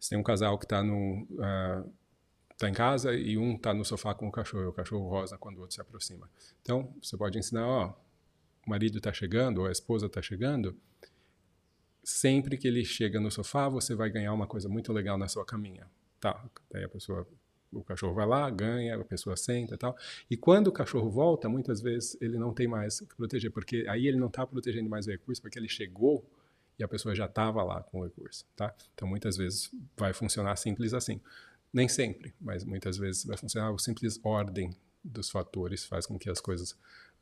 você 0.00 0.10
tem 0.10 0.18
um 0.18 0.22
casal 0.22 0.58
que 0.58 0.64
está 0.64 0.82
no 0.82 1.26
uh, 1.32 1.92
tá 2.56 2.68
em 2.68 2.72
casa 2.72 3.14
e 3.14 3.38
um 3.38 3.54
está 3.54 3.72
no 3.74 3.84
sofá 3.84 4.14
com 4.14 4.28
o 4.28 4.32
cachorro, 4.32 4.68
o 4.68 4.72
cachorro 4.72 5.08
rosa 5.08 5.36
quando 5.38 5.58
o 5.58 5.60
outro 5.60 5.74
se 5.74 5.80
aproxima. 5.80 6.28
Então 6.62 6.94
você 7.02 7.16
pode 7.16 7.38
ensinar, 7.38 7.66
ó, 7.66 7.94
o 8.66 8.70
marido 8.70 8.98
está 8.98 9.12
chegando 9.12 9.62
ou 9.62 9.66
a 9.66 9.72
esposa 9.72 10.06
está 10.06 10.20
chegando, 10.20 10.76
sempre 12.02 12.56
que 12.56 12.66
ele 12.66 12.84
chega 12.84 13.20
no 13.20 13.30
sofá 13.30 13.68
você 13.68 13.94
vai 13.94 14.10
ganhar 14.10 14.32
uma 14.32 14.46
coisa 14.46 14.68
muito 14.68 14.92
legal 14.92 15.18
na 15.18 15.28
sua 15.28 15.44
caminha. 15.44 15.86
Tá, 16.18 16.44
daí 16.70 16.84
a 16.84 16.88
pessoa 16.88 17.26
o 17.72 17.84
cachorro 17.84 18.14
vai 18.14 18.26
lá, 18.26 18.50
ganha, 18.50 18.96
a 18.96 19.04
pessoa 19.04 19.36
senta 19.36 19.74
e 19.74 19.78
tal. 19.78 19.96
E 20.30 20.36
quando 20.36 20.66
o 20.68 20.72
cachorro 20.72 21.08
volta, 21.08 21.48
muitas 21.48 21.80
vezes 21.80 22.16
ele 22.20 22.36
não 22.38 22.52
tem 22.52 22.66
mais 22.66 23.00
que 23.00 23.14
proteger, 23.14 23.50
porque 23.52 23.84
aí 23.88 24.06
ele 24.06 24.16
não 24.16 24.26
está 24.26 24.46
protegendo 24.46 24.88
mais 24.88 25.06
o 25.06 25.10
recurso, 25.10 25.40
porque 25.40 25.58
ele 25.58 25.68
chegou 25.68 26.24
e 26.80 26.84
a 26.84 26.88
pessoa 26.88 27.14
já 27.14 27.26
estava 27.26 27.62
lá 27.62 27.82
com 27.82 28.00
o 28.00 28.04
recurso, 28.04 28.46
tá? 28.56 28.74
Então 28.94 29.06
muitas 29.06 29.36
vezes 29.36 29.70
vai 29.96 30.14
funcionar 30.14 30.56
simples 30.56 30.94
assim. 30.94 31.20
Nem 31.72 31.88
sempre, 31.88 32.34
mas 32.40 32.64
muitas 32.64 32.96
vezes 32.96 33.24
vai 33.24 33.36
funcionar. 33.36 33.72
A 33.72 33.78
simples 33.78 34.18
ordem 34.24 34.74
dos 35.04 35.30
fatores 35.30 35.84
faz 35.84 36.06
com 36.06 36.18
que 36.18 36.30
as 36.30 36.40
coisas 36.40 36.72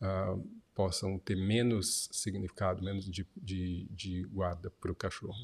uh, 0.01 0.43
possam 0.75 1.19
ter 1.19 1.37
menos 1.37 2.09
significado, 2.13 2.83
menos 2.83 3.05
de, 3.05 3.27
de, 3.37 3.87
de 3.91 4.23
guarda 4.25 4.71
para 4.71 4.93
o 4.93 4.95
cachorro. 4.95 5.37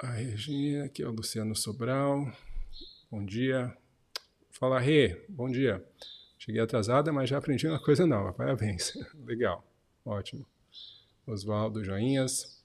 a 0.00 0.12
Regina, 0.12 0.84
aqui 0.84 1.02
é 1.02 1.08
o 1.08 1.10
Luciano 1.10 1.54
Sobral. 1.56 2.32
Bom 3.10 3.24
dia. 3.24 3.76
Fala, 4.50 4.78
Rê, 4.78 5.24
bom 5.28 5.50
dia. 5.50 5.84
Cheguei 6.38 6.60
atrasada, 6.60 7.12
mas 7.12 7.28
já 7.28 7.36
aprendi 7.36 7.66
uma 7.66 7.82
coisa 7.82 8.06
nova. 8.06 8.32
Parabéns. 8.32 8.94
Legal. 9.26 9.67
Ótimo. 10.08 10.46
Oswaldo, 11.26 11.84
joinhas. 11.84 12.62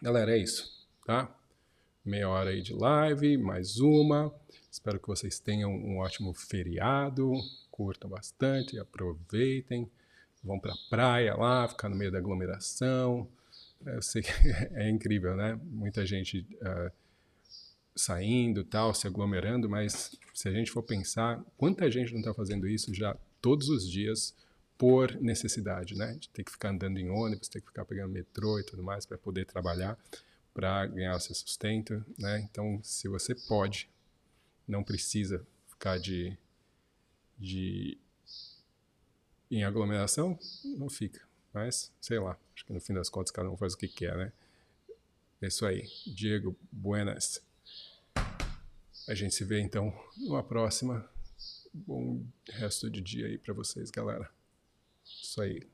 Galera, 0.00 0.34
é 0.34 0.38
isso, 0.38 0.86
tá? 1.04 1.30
Meia 2.02 2.28
hora 2.28 2.48
aí 2.48 2.62
de 2.62 2.72
live, 2.72 3.36
mais 3.36 3.80
uma. 3.80 4.34
Espero 4.70 4.98
que 4.98 5.06
vocês 5.06 5.38
tenham 5.38 5.70
um 5.70 5.98
ótimo 5.98 6.32
feriado. 6.32 7.34
Curtam 7.70 8.08
bastante, 8.08 8.78
aproveitem. 8.78 9.90
Vão 10.42 10.58
pra 10.58 10.74
praia 10.88 11.34
lá, 11.34 11.68
ficar 11.68 11.90
no 11.90 11.96
meio 11.96 12.10
da 12.10 12.16
aglomeração 12.16 13.28
eu 13.86 14.02
sei 14.02 14.22
que 14.22 14.30
é 14.74 14.88
incrível, 14.88 15.36
né? 15.36 15.58
Muita 15.64 16.06
gente 16.06 16.46
uh, 16.62 16.90
saindo, 17.94 18.64
tal, 18.64 18.94
se 18.94 19.06
aglomerando, 19.06 19.68
mas 19.68 20.16
se 20.32 20.48
a 20.48 20.52
gente 20.52 20.70
for 20.70 20.82
pensar, 20.82 21.44
quanta 21.56 21.90
gente 21.90 22.12
não 22.12 22.20
está 22.20 22.32
fazendo 22.32 22.66
isso 22.66 22.94
já 22.94 23.16
todos 23.40 23.68
os 23.68 23.88
dias 23.88 24.34
por 24.84 25.18
necessidade, 25.18 25.96
né? 25.96 26.12
De 26.12 26.28
ter 26.28 26.44
que 26.44 26.52
ficar 26.52 26.68
andando 26.68 26.98
em 26.98 27.08
ônibus, 27.08 27.48
ter 27.48 27.62
que 27.62 27.68
ficar 27.68 27.86
pegando 27.86 28.12
metrô 28.12 28.60
e 28.60 28.62
tudo 28.62 28.82
mais 28.82 29.06
para 29.06 29.16
poder 29.16 29.46
trabalhar, 29.46 29.98
para 30.52 30.84
ganhar 30.84 31.16
o 31.16 31.20
seu 31.20 31.34
sustento, 31.34 32.04
né? 32.18 32.40
Então, 32.40 32.78
se 32.82 33.08
você 33.08 33.34
pode, 33.34 33.88
não 34.68 34.84
precisa 34.84 35.42
ficar 35.70 35.98
de, 35.98 36.36
de 37.38 37.96
em 39.50 39.64
aglomeração, 39.64 40.38
não 40.76 40.90
fica. 40.90 41.22
Mas, 41.50 41.90
sei 41.98 42.18
lá, 42.18 42.36
acho 42.54 42.66
que 42.66 42.72
no 42.74 42.78
fim 42.78 42.92
das 42.92 43.08
contas 43.08 43.30
cada 43.30 43.48
um 43.48 43.56
faz 43.56 43.72
o 43.72 43.78
que 43.78 43.88
quer, 43.88 44.14
né? 44.18 44.32
É 45.40 45.46
isso 45.46 45.64
aí. 45.64 45.88
Diego, 46.06 46.54
buenas. 46.70 47.42
A 49.08 49.14
gente 49.14 49.34
se 49.34 49.44
vê 49.46 49.62
então 49.62 49.98
numa 50.18 50.42
próxima. 50.42 51.08
Bom 51.72 52.22
resto 52.50 52.90
de 52.90 53.00
dia 53.00 53.28
aí 53.28 53.38
para 53.38 53.54
vocês, 53.54 53.90
galera. 53.90 54.33
Isso 55.34 55.42
aí. 55.42 55.73